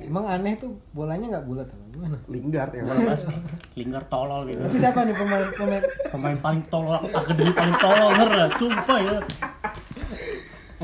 Emang 0.04 0.28
aneh 0.28 0.54
tuh 0.60 0.76
bolanya 0.92 1.26
nggak 1.34 1.46
bulat 1.48 1.66
apa 1.66 1.84
gimana? 1.90 2.16
Lingard 2.28 2.72
yang 2.76 2.86
Lingard 3.80 4.06
tolol 4.12 4.44
gitu 4.44 4.60
Tapi 4.60 4.76
siapa 4.76 5.08
nih 5.08 5.16
pemain 5.16 5.46
pemain 5.56 5.84
pemain 6.12 6.36
paling 6.36 6.62
tolol 6.68 7.00
akademi 7.00 7.50
paling 7.56 7.76
tolol 7.80 8.12
dah, 8.12 8.48
sumpah 8.60 8.98
ya 9.00 9.16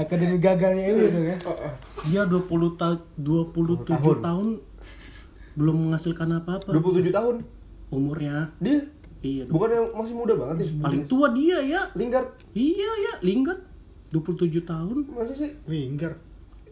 akademi 0.00 0.40
gagalnya 0.40 0.84
itu 0.88 1.02
tuh 1.12 1.22
kan? 1.28 1.38
dia 2.08 2.22
20 2.24 2.80
tahun 2.80 2.98
27 3.20 4.24
tahun. 4.24 4.46
belum 5.60 5.76
menghasilkan 5.76 6.28
apa-apa 6.40 6.72
27 6.72 7.12
tahun. 7.12 7.36
umurnya 7.92 8.56
Dia 8.64 8.80
iya 9.20 9.44
bukan 9.44 9.68
yang 9.68 9.86
masih 9.92 10.14
muda 10.16 10.32
banget 10.36 10.56
ya? 10.64 10.66
paling 10.80 11.04
tua 11.04 11.26
dia 11.36 11.58
ya 11.60 11.80
Lingard 11.92 12.28
iya 12.56 12.90
ya 13.04 13.12
Lingard 13.20 13.60
27 14.10 14.66
tahun 14.66 15.06
masa 15.14 15.30
sih? 15.30 15.54
Lingard. 15.70 16.18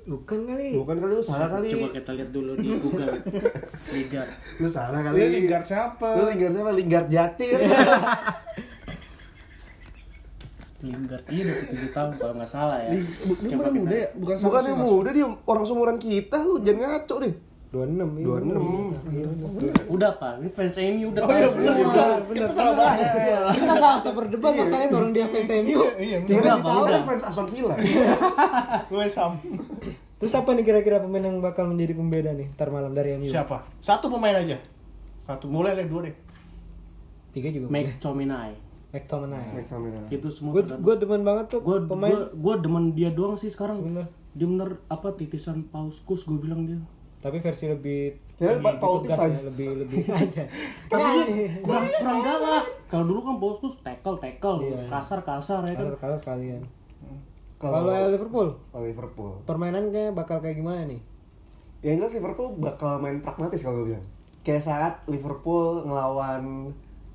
Bukan 0.08 0.38
kali. 0.42 0.74
Bukan 0.74 0.96
kali 0.98 1.12
lu 1.14 1.22
salah 1.22 1.46
kali. 1.46 1.70
coba 1.70 1.88
kita 1.94 2.10
lihat 2.18 2.30
dulu 2.34 2.52
di 2.58 2.66
Google 2.80 3.12
Lingard 3.94 4.30
Lu 4.58 4.66
salah 4.66 5.00
kali. 5.06 5.22
Lingard 5.22 5.62
siapa? 5.62 6.18
Lu 6.18 6.26
Lingard 6.26 6.52
siapa? 6.58 6.70
Lingard 6.74 7.06
Jati 7.06 7.44
kan? 7.54 7.60
Lingard 10.88 11.24
iya 11.30 11.42
27 11.68 11.90
tahun 11.94 12.10
kalau 12.18 12.34
nggak 12.38 12.50
salah 12.50 12.78
ya 12.82 12.90
Dia 12.94 13.56
muda 13.58 13.94
ya? 13.94 14.08
Bukan 14.18 14.62
yang 14.66 14.78
ya, 14.78 14.86
muda 14.86 15.10
dia 15.14 15.26
orang 15.26 15.64
seumuran 15.66 15.98
kita 15.98 16.38
lu 16.42 16.58
jangan 16.62 16.86
ngaco 16.90 17.14
deh. 17.22 17.34
26 17.68 18.00
iya. 18.16 18.26
26. 18.40 19.92
udah 19.92 20.10
pak 20.14 20.40
ini 20.40 20.48
fans 20.48 20.76
MU 20.78 21.06
udah 21.10 21.20
Oh 21.20 21.28
tahu 21.28 21.36
iya 21.36 21.46
semua. 21.46 21.64
benar 21.68 21.76
benar. 21.76 22.18
Kita 22.32 22.48
salah 22.50 22.74
banget. 22.74 23.06
Kita 23.52 23.72
nggak 23.74 23.92
usah 23.94 24.12
berdebat 24.12 24.52
masalahnya 24.54 24.88
orang 24.90 25.12
dia 25.12 25.26
fans 25.26 25.50
MU. 25.58 25.78
Iya, 25.98 26.16
Udah, 26.22 26.54
Pak, 26.54 26.64
tahu. 26.64 26.80
udah. 26.82 27.00
fans 27.04 27.22
Aston 27.24 27.46
Villa. 27.46 27.76
Gue 28.90 29.04
sam. 29.06 29.32
Terus 30.18 30.32
apa 30.32 30.50
nih 30.50 30.64
kira-kira 30.64 30.96
pemain 30.98 31.22
yang 31.22 31.38
bakal 31.38 31.64
menjadi 31.66 31.92
pembeda 31.92 32.30
nih 32.32 32.48
ntar 32.50 32.68
malam 32.68 32.90
dari 32.90 33.14
MU? 33.14 33.28
Siapa? 33.28 33.68
Satu 33.78 34.08
pemain 34.08 34.32
aja. 34.34 34.56
Satu. 35.22 35.44
Mulai 35.46 35.76
deh 35.76 35.86
dua 35.86 36.08
deh. 36.08 36.14
Tiga 37.30 37.48
juga. 37.50 37.68
boleh. 37.68 37.84
McTominay 37.84 38.50
McTominay. 38.88 40.08
itu 40.08 40.26
semua 40.28 40.56
Gue 40.56 40.64
gue 40.64 40.94
demen 40.96 41.20
banget 41.20 41.52
tuh 41.52 41.60
gue 41.60 41.84
pemain. 41.84 42.08
gue 42.08 42.32
gue 42.32 42.54
demen 42.58 42.84
dia 42.90 43.12
doang 43.12 43.36
sih 43.36 43.46
sekarang 43.46 43.84
Bener. 43.84 44.08
dia 44.32 44.48
bener 44.48 44.80
apa 44.88 45.12
titisan 45.12 45.60
pauskus 45.62 46.24
gue 46.24 46.34
bilang 46.34 46.64
dia 46.64 46.80
Tapi 47.18 47.36
versi 47.36 47.66
lebih 47.66 48.00
Ya, 48.38 48.54
lebih 48.54 48.78
tegas 48.78 49.18
Tifan. 49.18 49.28
ya, 49.28 49.40
lebih 49.44 49.68
lebih 49.76 50.02
aja. 50.14 50.42
tapi 50.86 51.02
dia 51.26 51.58
kurang 51.58 51.90
kurang 51.90 52.20
galak 52.22 52.64
kalau 52.86 53.04
dulu 53.04 53.20
kan 53.20 53.34
pauskus 53.36 53.74
tackle 53.80 54.14
tackle 54.16 54.62
Iya. 54.62 54.86
kasar 54.86 55.20
kasar 55.20 55.60
ya 55.62 55.74
kan 55.74 55.82
Kalau 55.84 55.98
kalau 55.98 56.16
sekalian. 56.16 56.62
Kalau 57.58 57.82
Kalau 57.82 58.06
Liverpool, 58.06 58.48
kalau 58.70 58.84
Liverpool. 58.84 59.32
permainan 59.42 59.90
kayak 59.90 60.14
bakal 60.14 60.38
kayak 60.38 60.54
gimana 60.56 60.86
nih? 60.86 61.02
Yang 61.80 61.94
jelas 61.98 62.12
Liverpool 62.14 62.48
bakal 62.56 62.96
main 62.96 63.18
pragmatis 63.18 63.58
kalau 63.58 63.82
gue 63.82 63.86
bilang. 63.90 64.06
Kayak 64.40 64.62
saat 64.64 64.94
Liverpool 65.04 65.82
ngelawan 65.82 66.70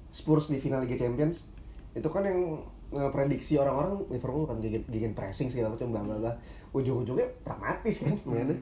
Spurs 0.10 0.52
di 0.52 0.60
final 0.60 0.84
Liga 0.84 0.94
Champions, 0.98 1.48
itu 1.94 2.06
kan 2.06 2.22
yang 2.22 2.60
prediksi 2.92 3.56
orang-orang 3.56 4.04
Liverpool 4.08 4.44
kan 4.44 4.60
gegen, 4.60 4.84
gegen 4.86 5.12
pressing 5.12 5.48
segala 5.48 5.72
macam 5.72 5.88
bla 5.90 6.02
bla 6.04 6.16
bla. 6.20 6.32
Ujung-ujungnya 6.74 7.30
pragmatis 7.42 8.02
kan 8.02 8.18
mainnya. 8.24 8.58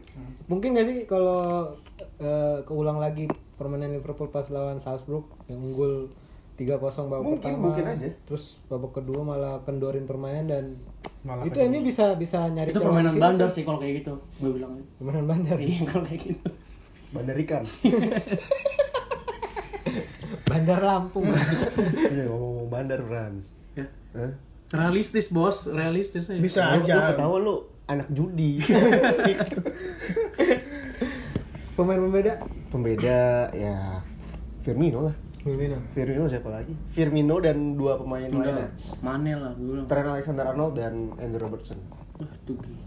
Mungkin 0.46 0.76
gak 0.76 0.86
sih 0.86 0.98
kalau 1.06 1.72
eh, 2.18 2.60
keulang 2.64 2.98
lagi 2.98 3.26
permainan 3.56 3.92
Liverpool 3.92 4.28
pas 4.28 4.44
lawan 4.48 4.78
Salzburg 4.78 5.24
yang 5.48 5.60
unggul 5.62 6.12
3-0 6.54 6.78
babak 7.08 7.24
Mungkin, 7.24 7.40
pertama. 7.42 7.64
mungkin 7.66 7.86
aja. 7.88 8.08
Terus 8.24 8.60
babak 8.66 8.92
kedua 8.94 9.24
malah 9.24 9.64
kendorin 9.64 10.04
permainan 10.04 10.46
dan 10.46 10.66
Malah 11.22 11.46
itu 11.46 11.58
MU 11.62 11.82
bisa 11.82 12.14
bisa 12.16 12.46
nyari 12.48 12.70
itu 12.70 12.80
permainan 12.80 13.14
bandar 13.16 13.48
sih 13.48 13.62
kalau 13.62 13.78
kayak 13.78 14.02
gitu 14.02 14.14
gue 14.38 14.52
bilang 14.52 14.74
Permainan 14.98 15.26
bandar. 15.26 15.58
iya 15.58 15.86
kalau 15.86 16.04
kayak 16.04 16.22
gitu 16.28 16.50
Bandar 17.12 17.36
ikan. 17.38 17.64
bandar 20.44 20.80
Lampung. 20.82 21.26
Iya 22.12 22.28
ngomong-ngomong 22.28 22.68
bandar 22.68 23.00
Frans. 23.02 23.56
ya. 23.72 23.88
Hah? 24.12 24.32
realistis 24.72 25.28
bos 25.28 25.68
realistis 25.68 26.28
aja 26.28 26.40
Bisa 26.40 26.62
Lu, 26.66 26.72
lu 26.74 26.84
aja. 26.86 26.98
ketahuan 27.12 27.42
lu 27.44 27.56
anak 27.88 28.08
judi. 28.14 28.62
Pemain 31.78 31.98
pembeda. 31.98 32.38
Pembeda 32.70 33.50
ya 33.56 34.04
Firmino 34.62 35.10
lah. 35.10 35.16
Firmino. 35.42 35.82
Firmino 35.98 36.30
siapa 36.30 36.54
lagi? 36.54 36.78
Firmino 36.94 37.42
dan 37.42 37.74
dua 37.74 37.98
pemain 37.98 38.30
enggak 38.30 38.54
lainnya. 38.54 38.70
Mane 39.02 39.34
lah 39.34 39.58
gue 39.58 39.74
bilang 39.74 39.90
Trent 39.90 40.06
Alexander 40.06 40.46
Arnold 40.54 40.78
dan 40.78 41.18
Andrew 41.18 41.42
Robertson. 41.42 41.82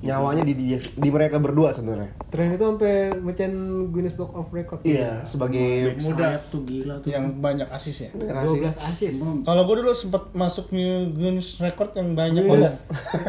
Nyawanya 0.00 0.42
di 0.42 0.54
dia 0.54 0.76
di 0.78 1.08
mereka 1.08 1.36
berdua 1.36 1.70
sebenarnya. 1.70 2.12
Tren 2.28 2.52
itu 2.52 2.60
sampai 2.60 3.14
mecahin 3.14 3.54
Guinness 3.90 4.14
Book 4.14 4.32
of 4.32 4.50
Record. 4.50 4.80
Iya, 4.82 5.24
sebagai 5.24 5.94
Back 5.94 5.98
Muda. 6.02 6.28
tuh 6.48 6.60
gila 6.62 6.94
tuh. 7.00 7.08
yang 7.08 7.24
banyak 7.38 7.68
asis 7.68 8.06
ya 8.06 8.10
12 8.12 8.68
asis. 8.92 9.14
kalau 9.42 9.62
gue 9.64 9.76
dulu 9.80 9.92
sempat 9.92 10.30
masuk 10.32 10.70
New 10.70 11.12
Guinness 11.12 11.58
Record 11.58 11.96
yang 11.96 12.12
banyak 12.12 12.42
Oh, 12.44 12.52
banget 12.54 12.74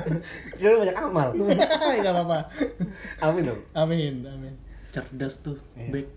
Kita 0.60 0.76
banyak 0.76 0.98
amal. 0.98 1.28
nggak 2.04 2.14
apa-apa 2.14 2.40
Amin 3.22 3.44
dong. 3.46 3.62
amin 3.74 4.14
amin 4.24 4.54
cerdas 4.92 5.44
tuh. 5.44 5.60
Back. 5.76 6.08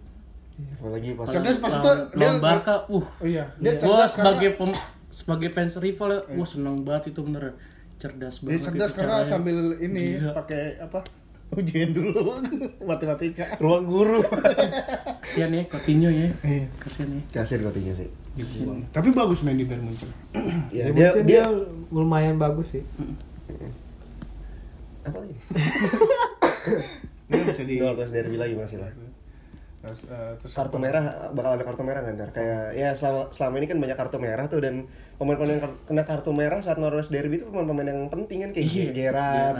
Apalagi 0.78 1.14
pas 1.14 1.26
Cerdas 1.30 1.58
pas 1.58 1.70
itu 1.70 1.92
dia 2.14 2.30
Barca, 2.38 2.74
uh. 2.90 2.98
oh 2.98 3.06
iya 3.22 3.46
Dia 3.62 3.78
dia 3.78 3.86
gua 3.86 4.06
sebagai 4.10 4.58
karena, 4.58 4.74
pem, 4.74 4.82
sebagai 5.10 5.48
fans 5.54 5.74
rival 5.78 6.08
ya, 6.10 6.20
wah 6.34 6.46
seneng 6.46 6.82
banget 6.82 7.14
itu 7.14 7.22
bener. 7.22 7.54
Cerdas 7.98 8.34
dia 8.38 8.46
banget. 8.46 8.62
cerdas 8.62 8.90
itu 8.90 8.98
karena 9.02 9.16
caranya. 9.18 9.26
sambil 9.26 9.56
ini 9.82 10.04
pakai 10.22 10.62
apa 10.78 11.02
ujian 11.58 11.90
dulu 11.96 12.38
matematika 12.88 13.58
ruang 13.58 13.84
guru. 13.88 14.20
Kasian 15.24 15.50
ya 15.52 15.62
Coutinho 15.66 16.08
ya. 16.08 16.30
Iya. 16.46 16.66
Kasian 16.78 17.08
ya. 17.10 17.22
Kasian 17.34 17.60
Coutinho 17.66 17.92
sih. 17.92 18.08
tapi 18.94 19.10
bagus 19.10 19.42
main 19.42 19.58
di 19.58 19.66
Bayern 19.66 19.82
Munchen 19.82 20.06
Ya, 20.70 20.94
dia, 20.94 21.10
dia, 21.10 21.26
dia, 21.26 21.42
dia, 21.42 21.44
lumayan 21.90 22.38
bagus 22.38 22.78
sih. 22.78 22.86
apa 25.02 25.18
lagi? 25.18 25.34
dia 27.26 27.42
bisa 27.48 27.62
di 27.66 27.80
Dua 27.82 27.96
terus 27.98 28.12
derby 28.14 28.36
lagi 28.38 28.54
masih 28.54 28.78
lah. 28.78 28.92
Terus, 29.88 30.04
eh, 30.04 30.32
terus 30.36 30.52
Kartu 30.52 30.76
merah 30.76 31.04
bakal 31.30 31.56
ada 31.56 31.64
kartu 31.64 31.80
merah 31.80 32.00
kan 32.00 32.12
ntar 32.14 32.30
kayak 32.30 32.64
ya 32.72 32.92
selama, 32.92 33.32
selama 33.32 33.54
ini 33.56 33.66
kan 33.66 33.78
banyak 33.78 33.96
kartu 33.96 34.18
merah 34.18 34.44
tuh 34.44 34.60
dan 34.60 34.74
pemain-pemain 35.16 35.56
yang 35.56 35.62
kar- 35.62 35.80
kena 35.82 36.02
kartu 36.04 36.30
merah 36.30 36.60
saat 36.60 36.76
Norwich 36.76 37.08
Derby 37.08 37.40
itu 37.40 37.48
pemain-pemain 37.48 37.88
yang 37.88 38.00
penting 38.06 38.38
kan 38.42 38.50
kayak 38.52 38.66
Iya, 38.68 38.86
Gerrard, 38.92 39.56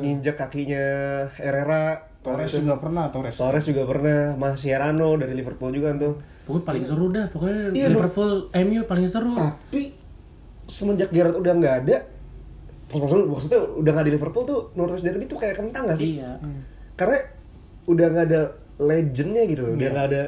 nginjek 0.00 0.34
kakinya 0.34 0.84
Herrera, 1.36 1.84
Torres 2.20 2.52
juga 2.52 2.76
pernah 2.76 3.04
Torres 3.08 3.36
Torres 3.36 3.64
juga 3.64 3.82
pernah, 3.84 4.32
Mascherano 4.34 5.16
dari 5.16 5.32
Liverpool 5.32 5.70
juga 5.70 5.92
tuh. 5.94 6.16
Pokoknya 6.44 6.64
paling 6.66 6.84
seru 6.84 7.06
dah. 7.08 7.26
Pokoknya 7.28 7.60
Iya, 7.72 7.86
Liverpool 7.88 8.30
MU 8.50 8.80
paling 8.84 9.06
seru. 9.06 9.32
Tapi 9.32 9.94
semenjak 10.66 11.08
Gerrard 11.10 11.34
udah 11.34 11.52
nggak 11.54 11.74
ada, 11.80 11.96
maksudnya, 12.90 13.24
maksudnya 13.24 13.60
udah 13.62 13.90
nggak 13.90 14.06
di 14.06 14.12
Liverpool 14.12 14.44
tuh 14.44 14.60
Norwich 14.74 15.00
Derby 15.00 15.24
tuh 15.24 15.38
kayak 15.38 15.56
kentang 15.56 15.88
gak 15.88 15.96
sih? 15.96 16.18
Iya. 16.18 16.36
Karena 16.94 17.18
udah 17.86 18.06
nggak 18.06 18.26
ada 18.28 18.42
legendnya 18.80 19.44
gitu 19.44 19.60
loh, 19.62 19.72
udah 19.74 19.88
nggak 19.90 20.06
ada 20.08 20.22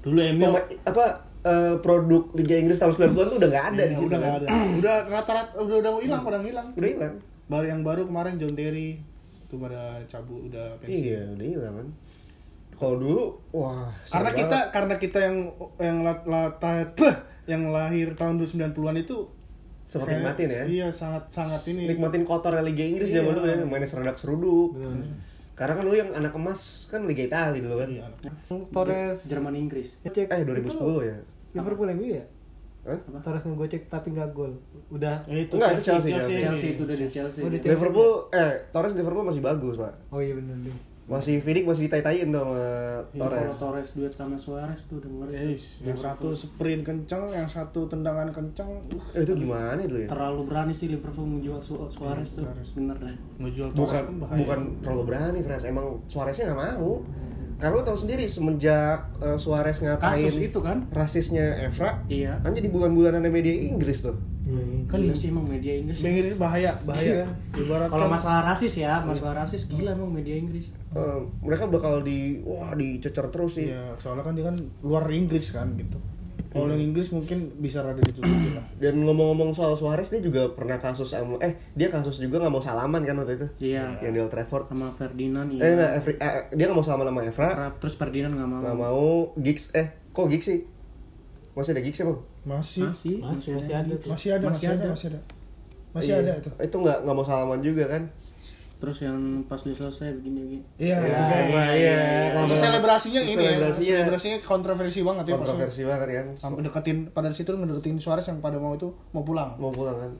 dulu 0.00 0.18
MU 0.30 0.42
pemain- 0.42 0.68
apa 0.82 1.04
eh, 1.42 1.74
produk 1.78 2.22
Liga 2.32 2.56
Inggris 2.56 2.76
tahun 2.76 2.92
90-an 2.94 3.26
tuh 3.26 3.38
udah 3.38 3.50
nggak 3.50 3.66
ada 3.68 3.82
di 3.82 3.86
Iya, 3.86 3.94
situ 3.94 4.06
udah 4.06 4.16
kan. 4.16 4.24
nggak 4.24 4.36
ada 4.38 4.46
udah 4.74 4.96
rata-rata 5.06 5.52
udah 5.58 5.76
udah 5.78 5.92
hilang 5.98 6.22
pada 6.22 6.38
hilang 6.40 6.66
Udah 6.72 6.88
hilang. 6.88 7.14
baru 7.44 7.66
yang 7.66 7.80
baru 7.82 8.02
kemarin 8.04 8.34
John 8.34 8.54
Terry 8.54 8.96
itu 9.38 9.54
pada 9.54 9.80
cabut 10.04 10.48
udah 10.48 10.66
pensiun 10.78 10.96
Iya, 10.98 11.20
udah 11.30 11.46
hilang 11.46 11.74
kan. 11.74 11.88
Kalau 12.74 12.96
dulu, 12.98 13.24
wah. 13.52 13.86
karena 14.02 14.30
kita 14.32 14.48
banget. 14.58 14.72
karena 14.72 14.94
kita 14.98 15.18
yang 15.20 15.36
yang 15.78 15.96
lat, 16.00 16.20
lata- 16.24 16.90
peh, 16.90 17.14
yang 17.46 17.70
lahir 17.70 18.12
tahun 18.12 18.34
90-an 18.34 18.96
itu 18.98 19.16
kayak- 19.86 20.10
nikmatin 20.10 20.48
ya. 20.50 20.62
Iya, 20.66 20.86
sangat 20.90 21.28
sangat 21.28 21.62
ini. 21.66 21.86
nikmatin 21.86 22.24
kotor 22.24 22.50
Liga 22.58 22.82
Inggris 22.82 23.06
Iya. 23.06 23.20
zaman 23.20 23.32
dulu 23.32 23.46
ya, 23.46 23.56
mainnya 23.62 23.86
seredak 23.86 24.16
seruduk. 24.16 24.74
Karena 25.54 25.78
kan 25.78 25.84
lu 25.86 25.94
yang 25.94 26.10
anak 26.10 26.34
emas 26.34 26.90
kan 26.90 27.06
Liga 27.06 27.22
Italia 27.30 27.62
dulu 27.62 27.76
kan. 27.78 27.88
Iya. 27.90 28.06
Torres 28.74 29.30
Jerman 29.30 29.54
Inggris. 29.54 29.94
ngecek 30.02 30.26
Eh 30.30 30.42
2010 30.42 30.82
ya. 31.06 31.16
Liverpool 31.54 31.88
MU 31.94 32.10
ya? 32.10 32.24
Hah? 32.84 33.00
Torres 33.24 33.42
ngegocek 33.46 33.88
tapi 33.88 34.12
nggak 34.12 34.34
gol. 34.34 34.58
Udah. 34.90 35.24
Eh, 35.30 35.48
itu 35.48 35.56
Enggak, 35.56 35.78
itu 35.78 35.82
Chelsea, 35.88 36.10
Chelsea, 36.18 36.36
Chelsea 36.42 36.68
itu 36.76 36.82
udah 36.84 36.96
di 36.98 37.06
Chelsea. 37.08 37.40
Oh, 37.40 37.48
di 37.48 37.58
Chelsea. 37.62 37.72
Liverpool 37.72 38.10
eh 38.34 38.52
Torres 38.74 38.94
Liverpool 38.98 39.24
masih 39.24 39.40
bagus, 39.40 39.78
Pak. 39.78 40.12
Oh 40.12 40.20
iya 40.20 40.34
benar 40.36 40.58
deh. 40.60 40.93
Masih 41.04 41.36
Vidic 41.36 41.62
masih 41.62 41.84
ditai-taiin 41.84 42.28
tuh 42.28 42.40
sama 42.40 42.56
Kalau 43.12 43.28
Torres. 43.28 43.52
Torres 43.54 43.88
duet 43.92 44.08
sama 44.10 44.36
Suarez 44.36 44.80
tuh 44.84 44.96
denger 44.98 45.28
Yes, 45.28 45.76
yang 45.78 45.92
satu 45.94 46.32
sprint 46.32 46.80
kenceng, 46.80 47.28
yang 47.28 47.44
satu 47.46 47.84
tendangan 47.84 48.28
kenceng. 48.28 48.80
Uh, 48.88 48.96
Eh, 49.12 49.20
itu 49.20 49.36
gimana 49.36 49.76
dulu 49.78 50.00
ya? 50.00 50.08
terlalu 50.08 50.40
berani 50.44 50.72
sih 50.72 50.88
Liverpool 50.88 51.28
menjual 51.28 51.60
Su- 51.60 51.84
Suarez 51.88 52.32
tuh 52.32 52.48
bener 52.72 52.96
deh 52.96 53.16
Bukan 53.36 53.76
Torres 53.76 54.08
bahaya. 54.16 54.38
bukan 54.38 54.58
terlalu 54.80 55.02
berani, 55.04 55.38
Frans. 55.40 55.64
Emang 55.64 55.86
Suareznya 56.06 56.48
nggak 56.48 56.60
mau. 56.74 57.04
Karena 57.54 57.74
lu 57.74 57.82
tahu 57.82 57.96
sendiri 57.96 58.24
semenjak 58.24 59.08
eh, 59.18 59.36
Suarez 59.36 59.78
ngatain 59.78 60.16
kasus 60.20 60.36
itu 60.38 60.58
kan 60.58 60.84
rasisnya 60.90 61.64
Evra, 61.64 62.02
iya 62.06 62.36
kan 62.40 62.50
jadi 62.50 62.68
bulan-bulanan 62.68 63.24
media 63.26 63.54
Inggris 63.64 64.00
tuh. 64.00 64.16
kan 64.84 65.00
gila 65.00 65.16
sih 65.16 65.32
emang 65.32 65.48
media 65.48 65.72
Inggris 65.72 66.04
Inggris 66.04 66.36
bahaya, 66.36 66.76
bahaya. 66.84 67.24
Ibarat 67.50 67.88
kalau 67.88 68.06
kan- 68.06 68.12
masalah 68.12 68.40
rasis 68.44 68.76
ya 68.76 69.00
masalah 69.00 69.40
rasis 69.40 69.64
gila 69.64 69.92
emang 69.92 70.12
media 70.12 70.36
Inggris 70.36 70.68
Eh, 70.92 71.20
mereka 71.40 71.66
bakal 71.66 72.00
di 72.00 72.38
wah 72.40 72.70
dicecer 72.72 73.26
terus 73.26 73.56
sih. 73.56 73.66
Iya, 73.66 73.96
soalnya 73.96 74.22
kan 74.22 74.36
dia 74.36 74.44
kan 74.44 74.54
luar 74.80 75.08
Inggris 75.08 75.50
kan 75.50 75.74
gitu. 75.74 75.98
Kalau 76.54 76.70
yang 76.70 76.82
Inggris 76.86 77.10
mungkin 77.10 77.50
bisa 77.58 77.82
rada 77.82 77.98
ditutupi 77.98 78.54
lah. 78.54 78.62
Dan 78.78 79.02
ngomong-ngomong 79.02 79.50
soal 79.50 79.74
Suarez 79.74 80.06
dia 80.06 80.22
juga 80.22 80.46
pernah 80.48 80.78
kasus 80.78 81.10
sama 81.10 81.34
eh 81.38 81.58
dia 81.72 81.90
kasus 81.90 82.16
juga 82.16 82.38
nggak 82.38 82.48
mau 82.48 82.62
salaman 82.62 83.02
kan 83.02 83.18
waktu 83.18 83.34
itu. 83.34 83.46
iya 83.66 83.98
Yang 83.98 84.12
di 84.12 84.20
Old 84.20 84.30
Trafford. 84.30 84.64
sama 84.66 84.88
Ferdinand 84.88 85.50
Eh 85.50 85.58
iya 85.58 85.66
enggak, 85.68 85.90
Evri- 85.98 86.16
eh, 86.16 86.32
dia 86.52 86.64
nggak 86.64 86.78
mau 86.78 86.86
salaman 86.86 87.06
sama 87.08 87.20
Evra, 87.24 87.48
terus 87.74 87.94
Ferdinand 87.94 88.32
nggak 88.32 88.48
mau 88.48 88.58
nggak 88.62 88.78
mau 88.78 89.04
Giggs 89.36 89.74
eh 89.74 89.86
kok 90.08 90.30
Giggs 90.30 90.46
sih? 90.46 90.60
Masih 91.52 91.70
ada 91.70 91.82
Giggs 91.82 91.98
ya, 91.98 92.06
Bang? 92.06 92.20
Masih 92.44 92.82
masih 92.86 93.14
Masih 93.18 93.50
masih 93.52 93.74
ada 93.74 93.94
tuh. 93.96 94.08
masih 94.08 94.28
ada, 94.30 94.44
masih 94.46 94.68
ada, 94.68 94.86
masih 94.88 95.06
ada. 95.10 95.20
Masih 95.90 96.10
Iya. 96.10 96.22
ada 96.22 96.32
itu. 96.38 96.50
Itu 96.60 96.76
nggak 96.78 96.98
nggak 97.02 97.14
mau 97.14 97.22
salaman 97.22 97.60
juga 97.60 97.84
kan? 97.86 98.02
Terus 98.76 99.00
yang 99.00 99.16
pas 99.44 99.56
dia 99.58 99.72
selesai 99.72 100.12
begini 100.14 100.38
begini 100.40 100.62
Iya, 100.76 100.96
Ya, 100.96 101.06
itu 101.06 101.22
kayak 101.24 101.46
iya, 101.48 101.64
iya. 101.72 101.96
Itu 102.42 102.54
selebrasinya 102.54 103.20
ini 103.22 103.32
ya. 103.32 103.50
Selebrasinya. 103.54 103.86
Selebrasinya 103.96 104.38
kontroversi 104.40 105.00
banget 105.00 105.24
ya 105.24 105.34
Kontroversi 105.34 105.82
banget 105.82 106.08
kan. 106.10 106.26
Sampai 106.34 106.60
deketin 106.62 106.98
pada 107.08 107.28
situ 107.30 107.50
ngedeketin 107.50 107.96
Suarez 107.96 108.24
yang 108.24 108.38
pada 108.38 108.56
mau 108.56 108.72
itu 108.72 108.92
mau 109.10 109.22
pulang. 109.22 109.56
Mau 109.56 109.70
pulang 109.70 109.96
kan. 109.96 110.12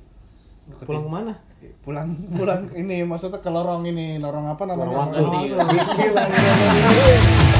Pulang 0.81 1.05
ke 1.05 1.11
mana? 1.11 1.33
Pulang 1.81 2.09
pulang 2.33 2.61
ini 2.73 3.05
maksudnya 3.05 3.37
ke 3.38 3.49
lorong 3.49 3.85
ini, 3.85 4.17
lorong 4.17 4.49
apa 4.49 4.64
namanya? 4.64 5.12
Waktu. 5.12 5.21
Lorong- 5.21 5.69
Bismillahirrahmanirrahim. 5.71 7.53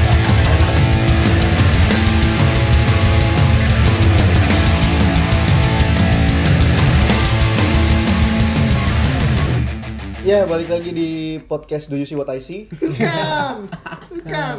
Ya, 10.25 10.41
balik 10.49 10.73
lagi 10.73 10.89
di 10.89 11.37
podcast 11.45 11.85
Do 11.85 12.01
You 12.01 12.09
See 12.09 12.17
What 12.17 12.33
I 12.33 12.41
See? 12.41 12.65
Bukan. 12.65 13.69
Bukan. 14.09 14.55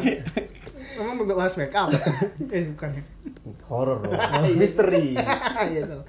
Emang 0.94 1.26
bahas 1.26 1.58
make 1.58 1.74
up? 1.74 1.90
eh, 2.54 2.70
bukan 2.70 2.94
ya. 2.94 3.02
Horor 3.66 4.06
dong. 4.06 4.14
Misteri. 4.54 5.18
Iya. 5.66 6.06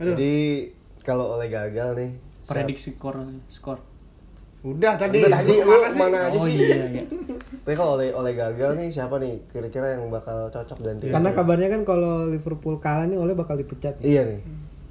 Aduh. 0.00 0.16
Jadi 0.16 0.36
kalau 1.04 1.36
oleh 1.36 1.52
gagal 1.52 2.00
nih, 2.00 2.10
prediksi 2.48 2.96
skor 2.96 3.20
skor 3.52 3.78
Udah 4.64 4.96
tadi. 4.96 5.20
Udah 5.20 5.36
tadi 5.36 5.54
lu 5.60 5.76
Mana 5.92 6.32
aja 6.32 6.38
oh 6.40 6.48
sih? 6.48 6.56
iya 6.56 6.88
iya 6.88 7.04
Tapi 7.68 7.76
kalau 7.76 8.00
oleh 8.00 8.16
oleh 8.16 8.32
gagal 8.32 8.72
nih 8.72 8.88
siapa 8.88 9.20
nih 9.20 9.36
kira-kira 9.52 10.00
yang 10.00 10.08
bakal 10.08 10.48
cocok 10.48 10.80
ganti? 10.80 11.12
Karena 11.12 11.36
kabarnya 11.36 11.68
kan 11.76 11.84
kalau 11.84 12.24
Liverpool 12.24 12.80
kalah 12.80 13.04
nih 13.04 13.20
oleh 13.20 13.36
bakal 13.36 13.60
dipecat. 13.60 14.00
Iya 14.00 14.24
nih. 14.24 14.40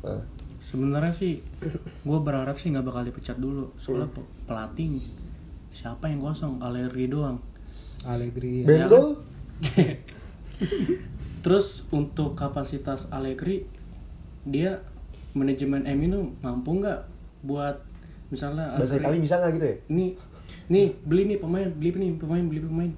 Nah, 0.05 0.21
sebenarnya 0.67 1.15
sih 1.15 1.39
gue 2.03 2.19
berharap 2.19 2.59
sih 2.59 2.69
nggak 2.69 2.83
bakal 2.83 3.01
dipecat 3.01 3.39
dulu 3.39 3.71
soalnya 3.79 4.11
pe- 4.11 4.27
pelatih 4.43 4.99
siapa 5.71 6.11
yang 6.11 6.19
kosong 6.19 6.59
Allegri 6.59 7.07
doang 7.07 7.39
Allegri. 8.03 8.67
Ben- 8.67 8.85
Bendol? 8.85 9.23
terus 11.43 11.87
untuk 11.89 12.35
kapasitas 12.35 13.07
Allegri 13.07 13.63
dia 14.43 14.83
manajemen 15.31 15.87
MU 15.87 16.05
itu 16.05 16.19
mampu 16.41 16.69
nggak 16.75 16.99
buat 17.41 17.77
misalnya 18.27 18.75
Bahasa 18.75 18.97
Itali 18.97 19.23
bisa 19.23 19.39
nggak 19.39 19.51
gitu 19.55 19.65
ya? 19.65 19.75
ini 19.87 20.05
nih 20.67 20.87
beli 21.05 21.23
nih 21.25 21.37
pemain 21.39 21.67
beli 21.69 21.89
nih 21.95 22.11
pemain 22.17 22.43
beli 22.43 22.59
pemain 22.59 22.91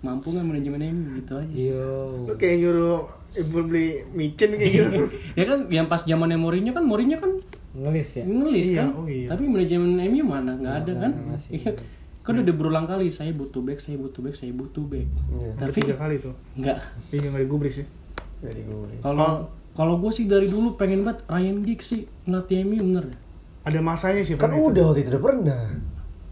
mampu 0.00 0.30
nggak 0.30 0.46
manajemen 0.46 0.80
MU 0.88 1.04
gitu 1.18 1.32
aja 1.34 1.52
sih. 1.52 1.68
Yo. 1.68 2.24
Lu 2.24 2.34
kayak 2.38 2.56
nyuruh 2.60 3.02
beli 3.32 3.86
micin 4.10 4.50
kayak 4.52 4.70
gitu. 4.72 4.98
ya 5.38 5.44
kan 5.44 5.58
yang 5.66 5.86
pas 5.86 6.00
zamannya 6.00 6.34
Mourinho 6.34 6.70
kan 6.70 6.82
Mourinho 6.82 7.16
kan 7.16 7.30
Ngelis 7.70 8.10
ya. 8.12 8.24
ngelis 8.24 8.66
Iya, 8.68 8.78
kan 8.80 8.88
oh 8.92 9.06
iya. 9.06 9.26
tapi 9.28 9.42
manajemen 9.44 9.94
MU 10.04 10.24
mana 10.24 10.52
nggak 10.52 10.74
ada 10.80 10.92
kan 11.00 11.12
masih. 11.24 11.50
iya 11.56 11.70
kan 12.20 12.34
udah 12.36 12.52
berulang 12.52 12.84
kali 12.84 13.08
saya 13.08 13.30
butuh 13.30 13.58
back 13.60 13.78
saya 13.78 13.96
butuh 13.96 14.20
back 14.20 14.34
saya 14.34 14.50
butuh 14.50 14.82
back 14.82 15.06
Iya. 15.32 15.50
Tapi 15.56 15.70
tiga 15.76 15.94
kali 15.96 16.14
tuh. 16.16 16.34
nggak 16.54 16.76
Iya 17.10 17.26
nggak 17.28 17.42
digubris 17.44 17.76
ya. 17.76 17.86
Jadi 18.40 18.60
gue. 18.62 18.98
kalau 18.98 19.46
kalau 19.70 19.94
gue 19.96 20.10
sih 20.10 20.24
dari 20.24 20.46
dulu 20.46 20.74
pengen 20.74 21.00
banget 21.00 21.22
Ryan 21.24 21.62
Giggs 21.62 21.86
sih 21.88 22.00
ngelatih 22.24 22.64
MU 22.64 22.82
bener 22.84 23.06
Ada 23.60 23.78
masanya 23.78 24.20
sih. 24.20 24.34
Kan 24.34 24.50
udah 24.50 24.90
waktu 24.90 25.00
itu 25.00 25.10
udah 25.10 25.22
pernah. 25.22 25.62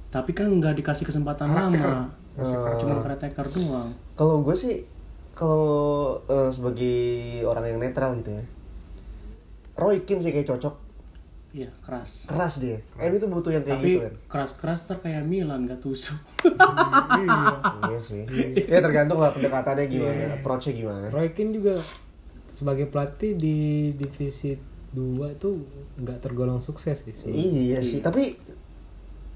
tapi 0.09 0.33
kan 0.33 0.49
nggak 0.49 0.75
dikasih 0.75 1.05
kesempatan 1.05 1.47
lama 1.47 2.09
cuma 2.75 2.97
caretaker 2.99 3.45
doang 3.51 3.93
Kalau 4.15 4.41
gue 4.41 4.55
sih 4.55 4.83
kalau 5.38 5.70
eh, 6.27 6.51
sebagai 6.51 6.98
orang 7.44 7.64
yang 7.68 7.79
netral 7.79 8.18
gitu 8.18 8.35
ya. 8.35 8.44
Roy 9.74 10.03
Keane 10.03 10.18
sih 10.18 10.35
kayak 10.35 10.51
cocok. 10.51 10.74
Iya, 11.48 11.72
keras. 11.81 12.29
keras 12.29 12.61
dia 12.61 12.77
MU 13.01 13.16
tuh 13.16 13.24
butuh 13.27 13.48
yang 13.48 13.64
kayak 13.64 13.81
Tapi 13.81 13.88
gitu 13.88 14.01
kan 14.05 14.14
keras-keras 14.29 14.85
ter 14.85 15.01
kayak 15.01 15.24
Milan 15.24 15.64
gak 15.64 15.81
tusuk. 15.81 16.20
iya 17.88 17.98
sih 17.98 18.29
ya 18.68 18.79
tergantung 18.79 19.16
lah 19.16 19.33
pendekatannya 19.33 19.88
gimana 19.88 20.12
Iya. 20.14 20.29
approach-nya 20.37 20.77
gimana 20.77 21.07
Roy 21.09 21.33
Keane 21.33 21.57
juga 21.57 21.81
sebagai 22.53 22.85
pelatih 22.85 23.33
di 23.33 23.57
divisi 23.92 24.61
2 24.90 25.40
tuh 25.40 25.64
nggak 25.96 26.20
tergolong 26.20 26.61
sukses 26.61 27.01
sih. 27.01 27.14
iya 27.24 27.81
sih 27.81 28.05
tapi 28.05 28.37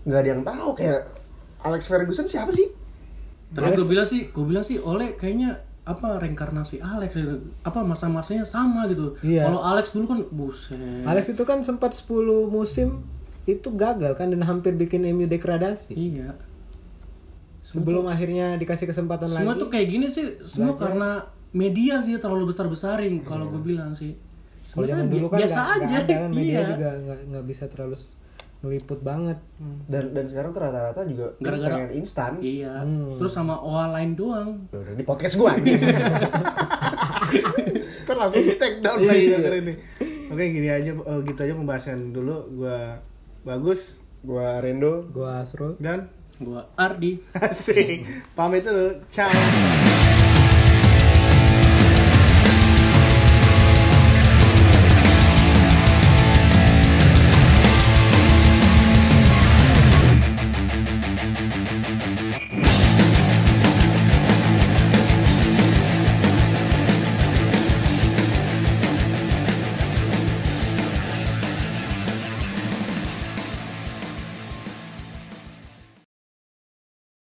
nggak 0.05 0.21
ada 0.21 0.29
yang 0.29 0.43
tahu 0.43 0.69
kayak 0.75 1.01
Alex 1.63 1.87
Ferguson 1.87 2.27
siapa 2.27 2.53
sih 2.53 2.69
Tapi 3.53 3.73
gue 3.73 3.85
bilang 3.85 4.05
sih, 4.05 4.29
gue 4.29 4.45
bilang 4.45 4.65
sih 4.65 4.77
Oleh 4.77 5.13
kayaknya 5.13 5.61
apa 5.83 6.23
reinkarnasi 6.23 6.79
Alex 6.79 7.11
gitu. 7.19 7.43
apa 7.67 7.83
masa-masanya 7.83 8.47
sama 8.47 8.87
gitu. 8.87 9.19
Iya. 9.19 9.51
Kalau 9.51 9.61
Alex 9.61 9.91
dulu 9.91 10.05
kan 10.07 10.19
buset. 10.31 10.79
Alex 11.03 11.35
itu 11.35 11.43
kan 11.43 11.67
sempat 11.67 11.91
10 11.93 12.47
musim 12.47 13.03
itu 13.43 13.69
gagal 13.75 14.15
kan 14.15 14.31
dan 14.31 14.47
hampir 14.47 14.79
bikin 14.79 15.03
MU 15.11 15.27
degradasi. 15.27 15.91
Iya. 15.91 16.39
Sebelum 17.67 18.07
akhirnya 18.07 18.55
dikasih 18.55 18.87
kesempatan 18.87 19.27
Semua 19.27 19.57
lagi. 19.57 19.63
tuh 19.65 19.69
kayak 19.73 19.87
gini 19.89 20.07
sih, 20.07 20.27
semua 20.45 20.77
Belajar. 20.77 20.83
karena 20.87 21.11
media 21.51 21.95
sih 21.99 22.15
terlalu 22.17 22.53
besar-besarin 22.55 23.25
kalau 23.25 23.51
gue 23.51 23.63
bilang 23.65 23.97
sih. 23.97 24.15
Kalau 24.73 24.87
zaman 24.87 25.09
dulu 25.11 25.27
kan 25.29 25.39
biasa 25.43 25.53
nggak- 25.53 25.73
aja. 25.73 25.85
nggak 25.85 26.01
ada 26.01 26.15
kan 26.17 26.31
media 26.33 26.53
iya. 26.53 26.63
juga 26.73 26.89
nggak 27.29 27.45
bisa 27.45 27.65
terlalu 27.69 27.97
meliput 28.63 28.99
banget. 29.01 29.39
dan 29.85 30.11
dan 30.11 30.25
sekarang 30.25 30.51
tuh 30.51 30.61
rata-rata 30.61 31.03
juga 31.05 31.35
Gara-gara- 31.37 31.77
pengen 31.77 31.93
instan 31.97 32.39
Iya. 32.39 32.81
Hmm. 32.81 33.19
Terus 33.19 33.31
sama 33.31 33.59
OA 33.59 33.91
lain 33.93 34.11
doang. 34.13 34.51
Udah 34.69 34.95
di 34.95 35.03
podcast 35.03 35.35
gua 35.35 35.55
anjing. 35.55 35.83
Kan 38.03 38.17
langsung 38.17 38.41
di 38.41 38.55
take 38.55 38.79
down 38.79 38.99
lagi 39.01 39.31
gara 39.33 39.57
ini. 39.57 39.75
Oke 40.29 40.45
gini 40.49 40.69
aja, 40.69 40.91
eh, 40.93 41.21
gitu 41.25 41.41
aja 41.41 41.55
pembahasan 41.55 42.11
dulu. 42.11 42.37
Gua 42.57 42.99
bagus 43.43 43.99
gua 44.21 44.59
Rendo 44.59 45.03
Gua 45.09 45.43
Asrul. 45.43 45.75
dan 45.77 46.07
Gua 46.37 46.67
Ardi. 46.75 47.19
asik. 47.39 48.03
Pamit 48.33 48.63
dulu. 48.63 48.99
Ciao. 49.09 49.31